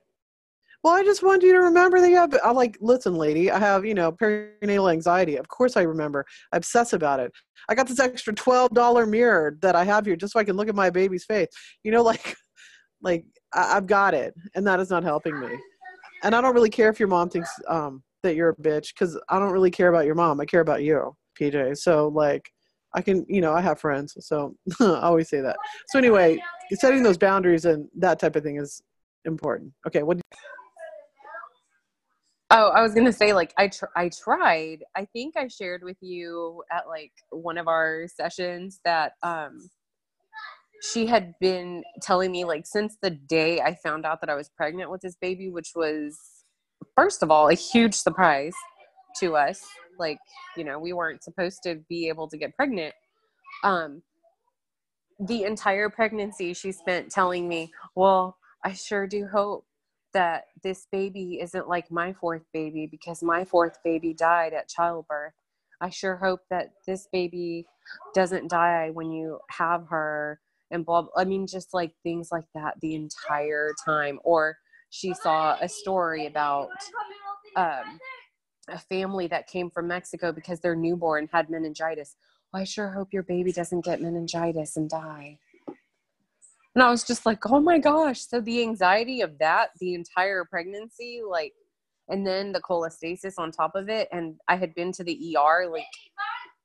[0.85, 3.59] Well i just want you to remember that you have i'm like listen lady i
[3.59, 5.37] have you know perinatal anxiety.
[5.37, 6.25] Of course i remember.
[6.53, 7.33] I obsess about it.
[7.69, 10.69] I got this extra $12 mirror that i have here just so i can look
[10.69, 11.49] at my baby's face.
[11.83, 12.37] You know like
[13.03, 15.59] like I, i've got it and that is not helping me.
[16.23, 19.19] And I don't really care if your mom thinks um, that you're a bitch because
[19.29, 20.41] I don't really care about your mom.
[20.41, 21.79] I care about you, PJ.
[21.79, 22.51] So like,
[22.95, 25.57] I can, you know, I have friends, so I always say that.
[25.89, 26.41] So anyway,
[26.73, 28.83] setting those boundaries and that type of thing is
[29.25, 29.73] important.
[29.87, 30.21] Okay, what?
[32.51, 34.85] Oh, I was gonna say like I tr- I tried.
[34.97, 39.69] I think I shared with you at like one of our sessions that um
[40.81, 44.49] she had been telling me like since the day I found out that I was
[44.49, 46.19] pregnant with this baby, which was
[46.97, 48.55] first of all a huge surprise
[49.21, 49.63] to us.
[49.99, 50.19] Like
[50.57, 52.95] you know we weren't supposed to be able to get pregnant.
[53.65, 54.03] Um,
[55.21, 59.67] the entire pregnancy she spent telling me, "Well, I sure do hope
[60.13, 65.35] that this baby isn't like my fourth baby because my fourth baby died at childbirth.
[65.81, 67.67] I sure hope that this baby
[68.15, 70.41] doesn't die when you have her
[70.71, 74.59] and blah, blah I mean just like things like that the entire time or
[74.91, 76.71] she saw a story about
[77.57, 77.99] um,
[78.71, 82.17] a family that came from Mexico because their newborn had meningitis.
[82.55, 85.39] I sure hope your baby doesn't get meningitis and die.
[86.75, 88.21] And I was just like, oh my gosh.
[88.21, 91.53] So the anxiety of that, the entire pregnancy, like,
[92.09, 94.09] and then the cholestasis on top of it.
[94.13, 95.83] And I had been to the ER like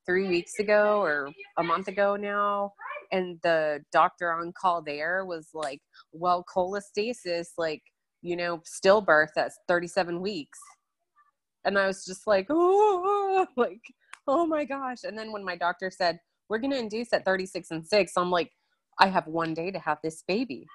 [0.06, 2.74] three weeks ago or a month ago now.
[3.12, 5.82] And the doctor on call there was like,
[6.12, 7.82] well, cholestasis, like,
[8.22, 10.60] you know, stillbirth, that's 37 weeks.
[11.66, 13.82] And I was just like, oh, like,
[14.28, 15.04] oh my gosh.
[15.04, 18.30] And then when my doctor said, we're going to induce at 36 and 6, I'm
[18.30, 18.52] like,
[19.00, 20.68] I have one day to have this baby.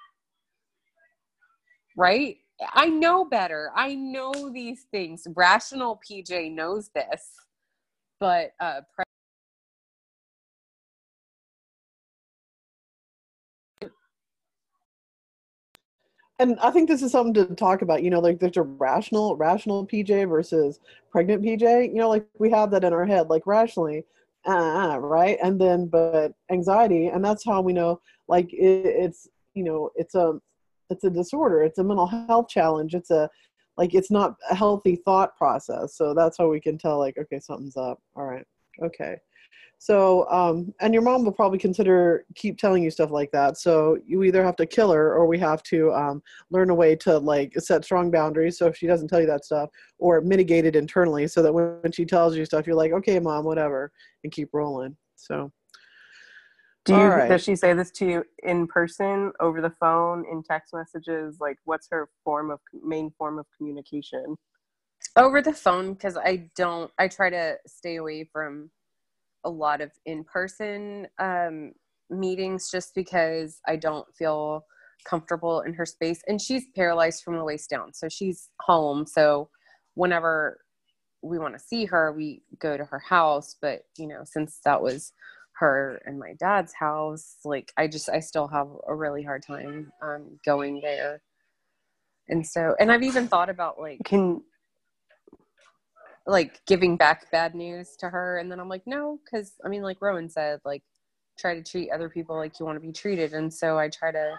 [1.95, 2.37] Right?
[2.73, 3.71] I know better.
[3.75, 5.25] I know these things.
[5.35, 7.31] Rational PJ knows this.
[8.19, 8.81] But uh
[16.39, 18.01] And I think this is something to talk about.
[18.01, 20.79] You know, like there's a rational, rational PJ versus
[21.11, 21.89] pregnant PJ.
[21.89, 24.05] You know, like we have that in our head, like rationally,
[24.47, 25.37] uh, right?
[25.43, 30.15] And then, but anxiety, and that's how we know, like it, it's, you know, it's
[30.15, 30.39] a,
[30.89, 31.61] it's a disorder.
[31.61, 32.95] It's a mental health challenge.
[32.95, 33.29] It's a,
[33.77, 35.95] like it's not a healthy thought process.
[35.95, 37.99] So that's how we can tell, like, okay, something's up.
[38.15, 38.45] All right,
[38.81, 39.17] okay.
[39.81, 43.57] So, um, and your mom will probably consider keep telling you stuff like that.
[43.57, 46.21] So you either have to kill her, or we have to um,
[46.51, 48.57] learn a way to like set strong boundaries.
[48.57, 51.91] So if she doesn't tell you that stuff, or mitigate it internally, so that when
[51.93, 53.91] she tells you stuff, you're like, okay, mom, whatever,
[54.23, 54.95] and keep rolling.
[55.15, 55.51] So.
[56.85, 57.29] Do you All right.
[57.29, 61.37] does she say this to you in person, over the phone, in text messages?
[61.39, 64.37] Like, what's her form of main form of communication?
[65.15, 68.69] over the phone because I don't I try to stay away from
[69.43, 71.71] a lot of in-person um
[72.09, 74.65] meetings just because I don't feel
[75.05, 76.21] comfortable in her space.
[76.27, 79.05] And she's paralyzed from the waist down so she's home.
[79.05, 79.49] So
[79.93, 80.59] whenever
[81.21, 83.55] we want to see her we go to her house.
[83.61, 85.13] But you know since that was
[85.59, 89.91] her and my dad's house like i just i still have a really hard time
[90.01, 91.21] um, going there.
[92.27, 94.41] And so and i've even thought about like Can
[96.29, 98.37] like giving back bad news to her.
[98.37, 100.83] And then i'm like no because i mean like rowan said like
[101.37, 103.33] try to treat other people like you want to be treated.
[103.33, 104.35] And so i try to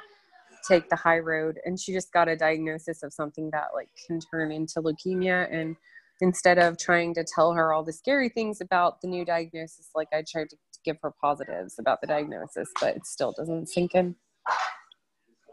[0.69, 1.59] take the high road.
[1.65, 5.49] And she just got a diagnosis of something that like can turn into leukemia.
[5.53, 5.77] And
[6.21, 10.09] instead of trying to tell her all the scary things about the new diagnosis like
[10.13, 14.15] i tried to give her positives about the diagnosis but it still doesn't sink in.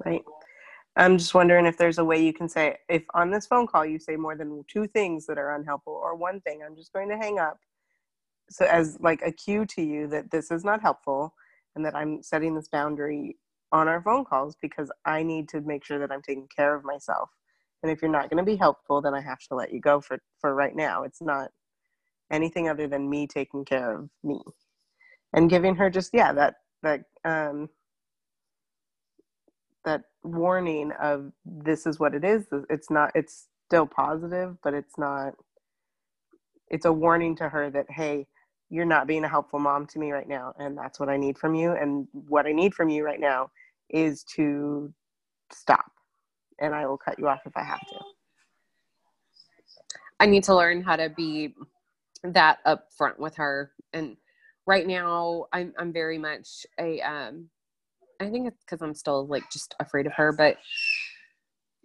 [0.06, 0.24] Right?
[0.98, 3.86] I'm just wondering if there's a way you can say if on this phone call
[3.86, 7.10] you say more than two things that are unhelpful or one thing, I'm just going
[7.10, 7.60] to hang up.
[8.50, 11.34] So as like a cue to you that this is not helpful
[11.76, 13.38] and that I'm setting this boundary
[13.72, 16.84] on our phone calls because I need to make sure that I'm taking care of
[16.84, 17.30] myself.
[17.84, 20.02] And if you're not going to be helpful, then I have to let you go
[20.02, 21.04] for for right now.
[21.04, 21.52] It's not
[22.32, 24.42] anything other than me taking care of me
[25.34, 27.70] and giving her just yeah that that um
[29.88, 34.98] that warning of this is what it is it's not it's still positive but it's
[34.98, 35.34] not
[36.70, 38.28] it's a warning to her that hey
[38.70, 41.38] you're not being a helpful mom to me right now and that's what i need
[41.38, 43.50] from you and what i need from you right now
[43.90, 44.94] is to
[45.54, 45.90] stop
[46.60, 47.96] and i will cut you off if i have to.
[50.20, 51.56] I need to learn how to be
[52.24, 54.18] that upfront with her and
[54.66, 57.50] right now i'm i'm very much a um
[58.20, 60.58] i think it's because i'm still like just afraid of her but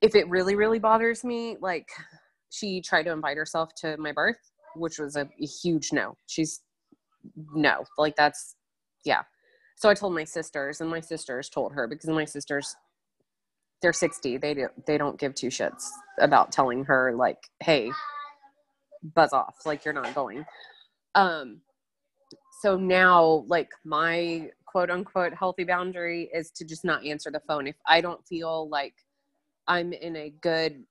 [0.03, 1.89] if it really really bothers me like
[2.51, 4.39] she tried to invite herself to my birth
[4.75, 6.17] which was a, a huge no.
[6.27, 6.61] She's
[7.55, 7.85] no.
[7.99, 8.57] Like that's
[9.05, 9.23] yeah.
[9.77, 12.75] So i told my sisters and my sisters told her because my sisters
[13.81, 15.89] they're 60 they do they don't give two shits
[16.21, 17.91] about telling her like hey
[19.15, 19.57] buzz off.
[19.67, 20.45] Like you're not going.
[21.15, 21.61] Um
[22.61, 27.67] so now like my quote unquote healthy boundary is to just not answer the phone.
[27.67, 28.95] If i don't feel like
[29.69, 30.83] i'm in a good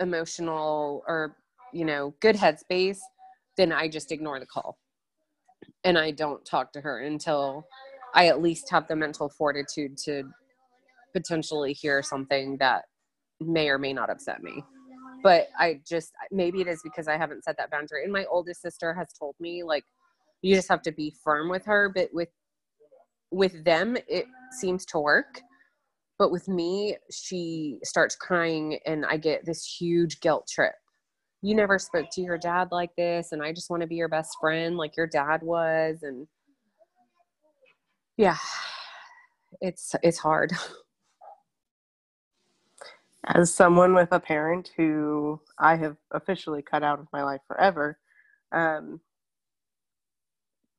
[0.00, 1.36] emotional or
[1.72, 2.98] you know good headspace
[3.56, 4.78] then i just ignore the call.
[5.84, 7.66] And i don't talk to her until
[8.14, 10.24] i at least have the mental fortitude to
[11.12, 12.84] potentially hear something that
[13.40, 14.64] may or may not upset me.
[15.22, 18.02] But i just maybe it is because i haven't set that boundary.
[18.04, 19.84] And my oldest sister has told me like
[20.40, 22.28] you just have to be firm with her but with
[23.36, 25.42] with them it seems to work.
[26.18, 30.74] But with me she starts crying and i get this huge guilt trip.
[31.42, 34.08] You never spoke to your dad like this and i just want to be your
[34.08, 36.26] best friend like your dad was and
[38.16, 38.38] yeah
[39.60, 40.52] it's it's hard.
[43.28, 47.98] As someone with a parent who i have officially cut out of my life forever
[48.52, 49.00] um,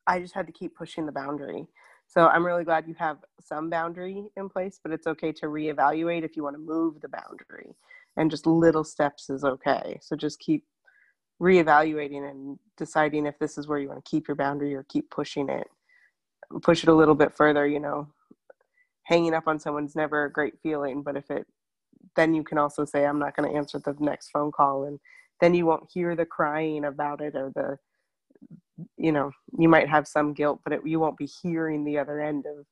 [0.07, 1.67] I just had to keep pushing the boundary.
[2.07, 6.23] So I'm really glad you have some boundary in place, but it's okay to reevaluate
[6.23, 7.75] if you want to move the boundary.
[8.15, 9.99] And just little steps is okay.
[10.01, 10.63] So just keep
[11.41, 15.09] reevaluating and deciding if this is where you want to keep your boundary or keep
[15.11, 15.67] pushing it.
[16.61, 18.07] Push it a little bit further, you know.
[19.03, 21.45] Hanging up on someone's never a great feeling, but if it
[22.15, 24.99] then you can also say I'm not going to answer the next phone call and
[25.39, 27.77] then you won't hear the crying about it or the
[28.97, 32.21] you know you might have some guilt but it, you won't be hearing the other
[32.21, 32.65] end of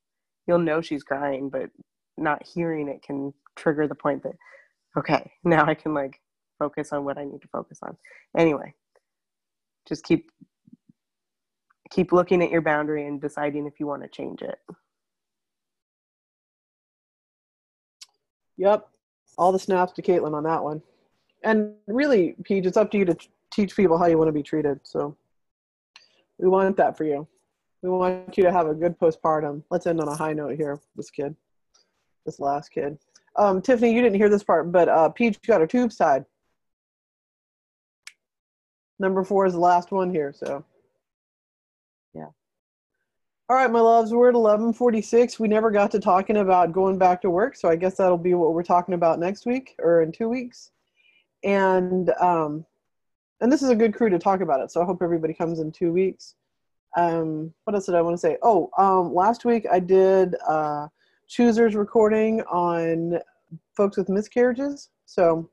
[0.46, 1.70] you'll know she's crying but
[2.16, 4.34] not hearing it can trigger the point that
[4.96, 6.20] okay now i can like
[6.58, 7.96] focus on what i need to focus on
[8.36, 8.72] anyway
[9.88, 10.30] just keep
[11.90, 14.58] keep looking at your boundary and deciding if you want to change it
[18.56, 18.88] Yep.
[19.38, 20.82] All the snaps to Caitlin on that one.
[21.44, 23.16] And really, Peach, it's up to you to
[23.52, 24.80] teach people how you want to be treated.
[24.82, 25.16] So
[26.38, 27.26] we want that for you.
[27.82, 29.62] We want you to have a good postpartum.
[29.70, 30.80] Let's end on a high note here.
[30.96, 31.36] This kid,
[32.24, 32.98] this last kid.
[33.36, 36.24] Um, Tiffany, you didn't hear this part, but uh, Peach got her tubes tied.
[38.98, 40.64] Number four is the last one here, so
[42.14, 42.28] yeah.
[43.48, 45.38] All right, my loves, we're at 11:46.
[45.38, 48.34] We never got to talking about going back to work, so I guess that'll be
[48.34, 50.70] what we're talking about next week or in two weeks.
[51.44, 52.64] And um,
[53.40, 54.70] and this is a good crew to talk about it.
[54.70, 56.34] So I hope everybody comes in two weeks.
[56.96, 58.38] Um, what else did I want to say?
[58.42, 60.88] Oh, um, last week I did uh,
[61.28, 63.18] choosers recording on
[63.76, 64.88] folks with miscarriages.
[65.04, 65.50] So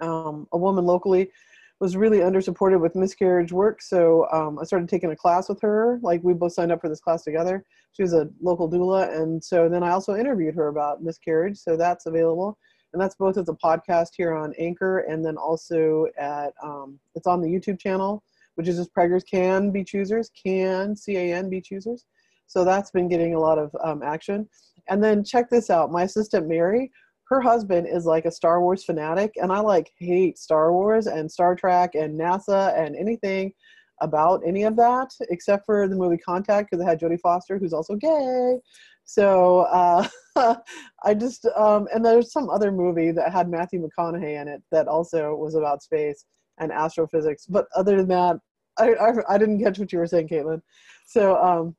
[0.00, 1.30] um, a woman locally
[1.78, 3.80] was really under supported with miscarriage work.
[3.80, 5.98] So um, I started taking a class with her.
[6.02, 7.64] Like we both signed up for this class together.
[7.92, 11.56] She was a local doula, and so then I also interviewed her about miscarriage.
[11.58, 12.58] So that's available
[12.92, 17.26] and that's both as a podcast here on Anchor and then also at um, it's
[17.26, 18.22] on the YouTube channel,
[18.54, 22.06] which is just Preggers Can Be Choosers, Can C A N Be Choosers.
[22.46, 24.48] So that's been getting a lot of um, action.
[24.88, 26.90] And then check this out, my assistant Mary,
[27.30, 31.30] her husband is like a Star Wars fanatic, and I like hate Star Wars and
[31.30, 33.52] Star Trek and NASA and anything
[34.00, 37.72] about any of that except for the movie Contact because it had Jodie Foster, who's
[37.72, 38.58] also gay.
[39.04, 40.08] So uh,
[41.04, 44.88] I just um, and there's some other movie that had Matthew McConaughey in it that
[44.88, 46.24] also was about space
[46.58, 47.46] and astrophysics.
[47.46, 48.36] But other than that,
[48.78, 50.62] I I, I didn't catch what you were saying, Caitlin.
[51.06, 51.76] So um,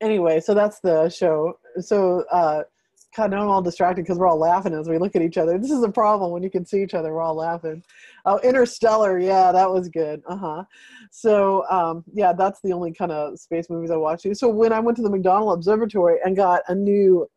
[0.00, 1.58] anyway, so that's the show.
[1.80, 2.62] So uh,
[3.16, 5.58] God, now I'm all distracted because we're all laughing as we look at each other.
[5.58, 7.12] This is a problem when you can see each other.
[7.12, 7.82] We're all laughing.
[8.24, 9.18] Oh, Interstellar.
[9.18, 10.22] Yeah, that was good.
[10.28, 10.64] Uh huh.
[11.10, 14.24] So, um, yeah, that's the only kind of space movies I watch.
[14.34, 17.28] So when I went to the McDonald Observatory and got a new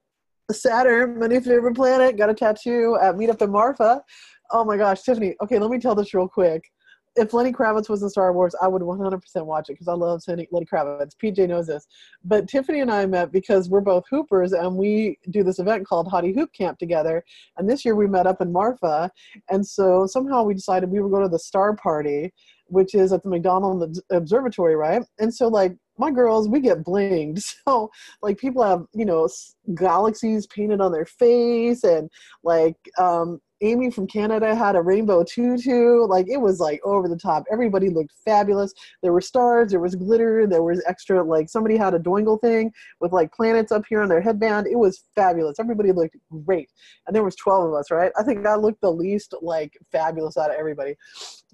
[0.51, 4.03] Saturn, my new favorite planet, got a tattoo at Meetup in Marfa.
[4.51, 5.35] Oh my gosh, Tiffany.
[5.41, 6.71] Okay, let me tell this real quick
[7.15, 10.21] if Lenny Kravitz was in Star Wars, I would 100% watch it because I love
[10.27, 11.15] Lenny Kravitz.
[11.15, 11.87] PJ knows this.
[12.23, 16.07] But Tiffany and I met because we're both hoopers and we do this event called
[16.07, 17.23] Hottie Hoop Camp together.
[17.57, 19.11] And this year we met up in Marfa.
[19.49, 22.33] And so somehow we decided we would go to the Star Party,
[22.67, 25.03] which is at the McDonald Observatory, right?
[25.19, 27.43] And so, like, my girls, we get blinged.
[27.65, 27.91] So,
[28.21, 29.29] like, people have, you know,
[29.75, 32.09] galaxies painted on their face and,
[32.43, 36.05] like, um, Amy from Canada had a rainbow tutu.
[36.05, 37.45] Like it was like over the top.
[37.51, 38.73] Everybody looked fabulous.
[39.01, 42.71] There were stars, there was glitter, there was extra like somebody had a doingle thing
[42.99, 44.67] with like planets up here on their headband.
[44.67, 45.59] It was fabulous.
[45.59, 46.69] Everybody looked great.
[47.07, 48.11] And there was 12 of us, right?
[48.19, 50.95] I think I looked the least like fabulous out of everybody.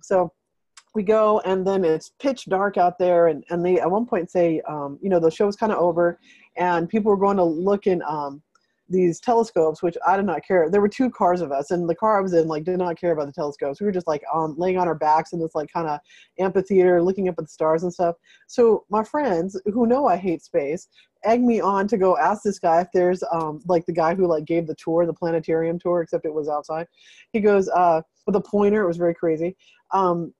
[0.01, 0.33] So
[0.95, 4.31] we go and then it's pitch dark out there and, and they at one point
[4.31, 6.19] say um, you know the show was kind of over
[6.57, 8.41] and people were going to look in um,
[8.89, 10.69] these telescopes, which I did not care.
[10.69, 12.99] There were two cars of us, and the car I was in like did not
[12.99, 13.79] care about the telescopes.
[13.79, 14.23] We were just like
[14.57, 15.99] laying on our backs in this like kind of
[16.39, 18.15] amphitheater, looking up at the stars and stuff.
[18.47, 20.87] So my friends who know I hate space
[21.25, 24.27] egg me on to go ask this guy if there's um like the guy who
[24.27, 26.87] like gave the tour, the planetarium tour, except it was outside.
[27.33, 28.83] He goes uh with a pointer.
[28.83, 29.55] It was very crazy.
[29.91, 30.33] Um,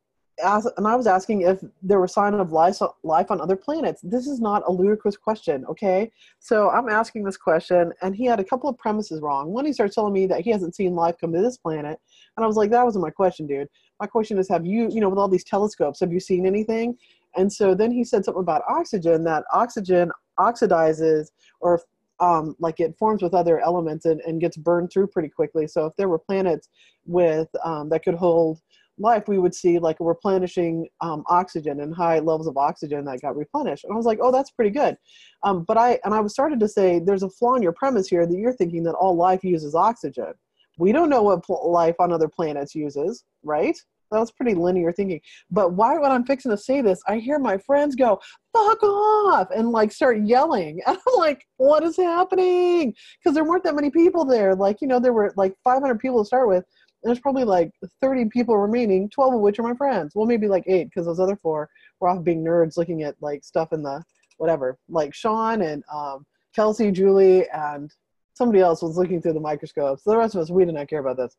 [0.43, 4.01] and I was asking if there were signs of life, life on other planets.
[4.01, 6.11] This is not a ludicrous question, okay?
[6.39, 9.51] So I'm asking this question, and he had a couple of premises wrong.
[9.51, 11.99] One, he starts telling me that he hasn't seen life come to this planet,
[12.37, 13.67] and I was like, that wasn't my question, dude.
[13.99, 16.97] My question is, have you, you know, with all these telescopes, have you seen anything?
[17.35, 21.29] And so then he said something about oxygen, that oxygen oxidizes
[21.59, 21.81] or
[22.19, 25.67] um, like it forms with other elements and, and gets burned through pretty quickly.
[25.67, 26.69] So if there were planets
[27.05, 28.59] with um, that could hold
[28.99, 33.35] life, we would see like replenishing um, oxygen and high levels of oxygen that got
[33.35, 33.83] replenished.
[33.83, 34.97] And I was like, oh, that's pretty good.
[35.43, 38.07] Um, but I and I was started to say there's a flaw in your premise
[38.07, 40.33] here that you're thinking that all life uses oxygen.
[40.77, 43.77] We don't know what pl- life on other planets uses, right?
[44.11, 45.21] That was pretty linear thinking.
[45.51, 48.19] But why, when I'm fixing to say this, I hear my friends go,
[48.53, 50.81] fuck off, and like start yelling.
[50.87, 52.93] And I'm like, what is happening?
[53.19, 54.55] Because there weren't that many people there.
[54.55, 56.65] Like, you know, there were like 500 people to start with
[57.03, 57.71] there's probably like
[58.01, 60.13] 30 people remaining, 12 of which are my friends.
[60.15, 61.69] Well, maybe like eight because those other four
[61.99, 64.03] were off being nerds looking at like stuff in the
[64.37, 64.77] whatever.
[64.89, 66.25] Like Sean and um,
[66.55, 67.91] Kelsey, Julie, and
[68.33, 69.99] somebody else was looking through the microscope.
[69.99, 71.35] So the rest of us, we did not care about this.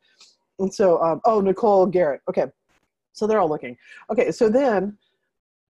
[0.59, 2.21] And so, um, oh, Nicole Garrett.
[2.29, 2.47] Okay.
[3.13, 3.77] So they're all looking.
[4.11, 4.31] Okay.
[4.31, 4.97] So then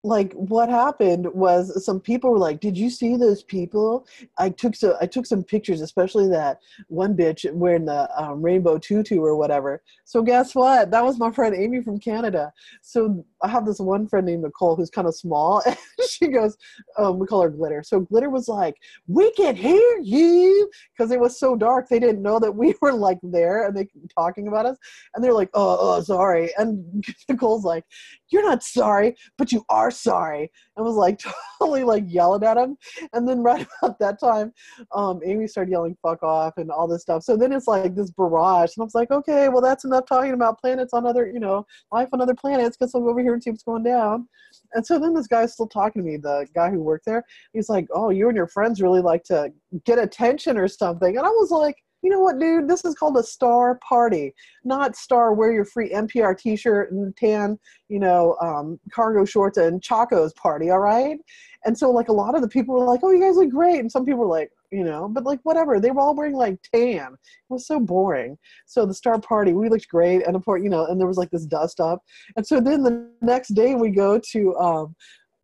[0.03, 4.05] like what happened was some people were like did you see those people?
[4.37, 8.77] I took so i took some pictures especially that one bitch wearing the um, rainbow
[8.77, 9.81] tutu or whatever.
[10.03, 10.91] So guess what?
[10.91, 12.51] That was my friend amy from canada.
[12.81, 15.77] So i have this one friend named nicole who's kind of small and
[16.09, 16.57] she goes
[16.97, 17.83] um, we call her glitter.
[17.83, 18.75] So glitter was like
[19.07, 20.69] we can hear you!
[20.95, 23.87] Because it was so dark they didn't know that we were like there and they
[24.17, 24.77] talking about us
[25.13, 26.51] and they're like oh, oh sorry.
[26.57, 27.85] And nicole's like
[28.29, 30.51] you're not sorry but you are sorry.
[30.75, 31.19] And was like
[31.59, 32.77] totally like yelling at him
[33.13, 34.51] and then right about that time
[34.93, 37.23] um amy started yelling fuck off and all this stuff.
[37.23, 40.33] So then it's like this barrage and i was like okay well that's enough talking
[40.33, 43.49] about planets on other you know life on other planets because i'm over here see
[43.49, 44.27] what's going down
[44.73, 47.23] and so then this guy's still talking to me the guy who worked there
[47.53, 49.51] he's like oh you and your friends really like to
[49.85, 52.67] get attention or something and i was like you know what, dude?
[52.67, 54.33] This is called a star party,
[54.65, 57.57] not star wear your free NPR T-shirt and tan,
[57.87, 60.69] you know, um, cargo shorts and chacos party.
[60.69, 61.17] All right.
[61.65, 63.79] And so, like, a lot of the people were like, "Oh, you guys look great,"
[63.79, 65.79] and some people were like, you know, but like whatever.
[65.79, 67.13] They were all wearing like tan.
[67.13, 68.37] It was so boring.
[68.65, 71.17] So the star party, we looked great, and of course, you know, and there was
[71.17, 72.01] like this dust up.
[72.35, 74.95] And so then the next day we go to um,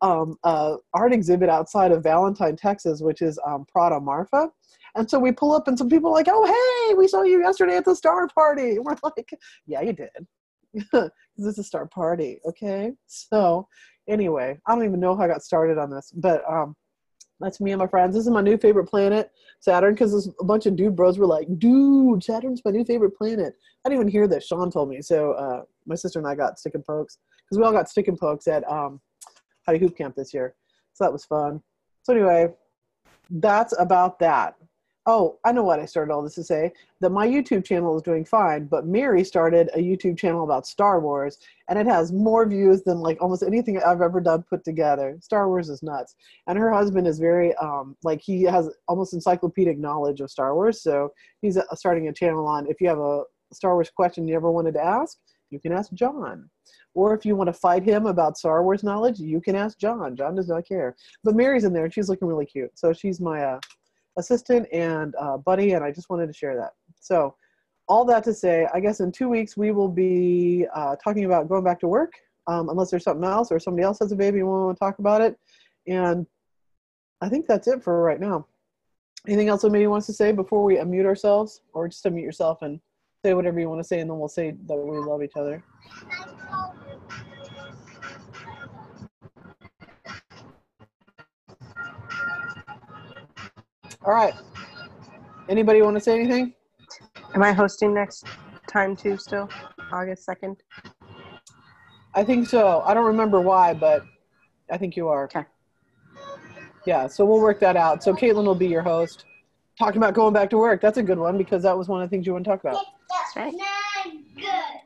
[0.02, 4.50] um, uh, art exhibit outside of Valentine, Texas, which is um, Prada Marfa
[4.94, 7.40] and so we pull up, and some people are like, "Oh, hey, we saw you
[7.40, 9.30] yesterday at the star party." And we're like,
[9.66, 10.10] "Yeah, you did."
[10.92, 12.92] this is a star party, okay?
[13.06, 13.66] So,
[14.08, 16.76] anyway, I don't even know how I got started on this, but um,
[17.40, 18.14] that's me and my friends.
[18.14, 19.30] This is my new favorite planet,
[19.60, 23.54] Saturn, because a bunch of dude bros were like, "Dude, Saturn's my new favorite planet."
[23.84, 24.46] I didn't even hear this.
[24.46, 25.00] Sean told me.
[25.00, 28.08] So uh, my sister and I got stick and pokes because we all got stick
[28.08, 29.00] and pokes at um,
[29.66, 30.54] Hottie Hoop Camp this year.
[30.92, 31.62] So that was fun.
[32.02, 32.48] So anyway,
[33.30, 34.56] that's about that.
[35.12, 36.70] Oh, I know what I started all this to say.
[37.00, 41.00] That my YouTube channel is doing fine, but Mary started a YouTube channel about Star
[41.00, 41.38] Wars,
[41.68, 45.18] and it has more views than like almost anything I've ever done put together.
[45.20, 46.14] Star Wars is nuts,
[46.46, 50.80] and her husband is very um like he has almost encyclopedic knowledge of Star Wars.
[50.80, 52.68] So he's uh, starting a channel on.
[52.68, 55.18] If you have a Star Wars question you ever wanted to ask,
[55.50, 56.48] you can ask John.
[56.94, 60.14] Or if you want to fight him about Star Wars knowledge, you can ask John.
[60.14, 60.94] John does not care.
[61.24, 62.70] But Mary's in there, and she's looking really cute.
[62.78, 63.60] So she's my uh,
[64.20, 66.72] assistant and uh, buddy, and I just wanted to share that.
[67.00, 67.34] So,
[67.88, 71.48] all that to say, I guess in two weeks we will be uh, talking about
[71.48, 72.12] going back to work,
[72.46, 74.78] um, unless there's something else or somebody else has a baby and we want to
[74.78, 75.36] talk about it.
[75.88, 76.24] And
[77.20, 78.46] I think that's it for right now.
[79.26, 82.80] Anything else somebody wants to say before we unmute ourselves, or just unmute yourself and
[83.24, 85.62] say whatever you want to say, and then we'll say that we love each other.
[94.04, 94.34] All right.
[95.48, 96.54] Anybody want to say anything?
[97.34, 98.24] Am I hosting next
[98.66, 99.16] time too?
[99.16, 99.48] Still,
[99.92, 100.56] August second.
[102.14, 102.82] I think so.
[102.84, 104.04] I don't remember why, but
[104.70, 105.24] I think you are.
[105.24, 105.44] Okay.
[106.86, 108.02] Yeah, so we'll work that out.
[108.02, 109.26] So Caitlin will be your host.
[109.78, 110.80] Talking about going back to work.
[110.80, 112.60] That's a good one because that was one of the things you want to talk
[112.60, 112.78] about.
[113.08, 113.54] That's right.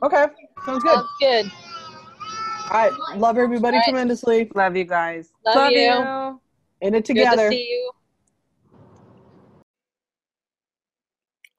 [0.02, 0.26] Okay,
[0.66, 0.94] sounds good.
[0.94, 1.50] Sounds good.
[2.70, 3.84] All right, love everybody All right.
[3.84, 4.50] tremendously.
[4.54, 5.30] Love you guys.
[5.46, 6.40] Love, you.
[6.80, 7.50] In it Good together.
[7.50, 7.90] to see you.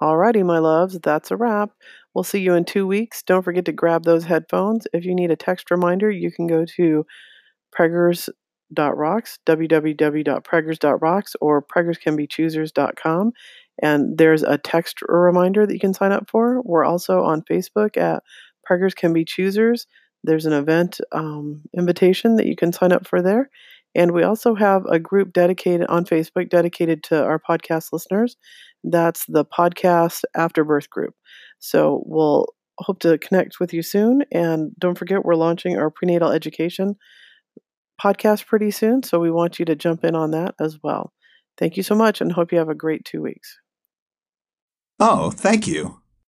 [0.02, 1.72] Alrighty, my loves, that's a wrap.
[2.14, 3.24] We'll see you in two weeks.
[3.24, 4.88] Don't forget to grab those headphones.
[4.94, 7.06] If you need a text reminder, you can go to
[7.78, 13.32] preggers.rocks, www.preggers.rocks, or preggerscanbechoosers.com.
[13.82, 16.62] And there's a text reminder that you can sign up for.
[16.64, 18.24] We're also on Facebook at
[18.70, 19.88] Preggers Can Be Choosers.
[20.24, 23.50] There's an event um, invitation that you can sign up for there.
[23.96, 28.36] And we also have a group dedicated on Facebook dedicated to our podcast listeners.
[28.84, 31.14] That's the podcast Afterbirth group.
[31.60, 34.24] So we'll hope to connect with you soon.
[34.32, 36.96] And don't forget, we're launching our prenatal education
[38.04, 39.04] podcast pretty soon.
[39.04, 41.14] So we want you to jump in on that as well.
[41.58, 43.58] Thank you so much and hope you have a great two weeks.
[45.00, 46.02] Oh, thank you.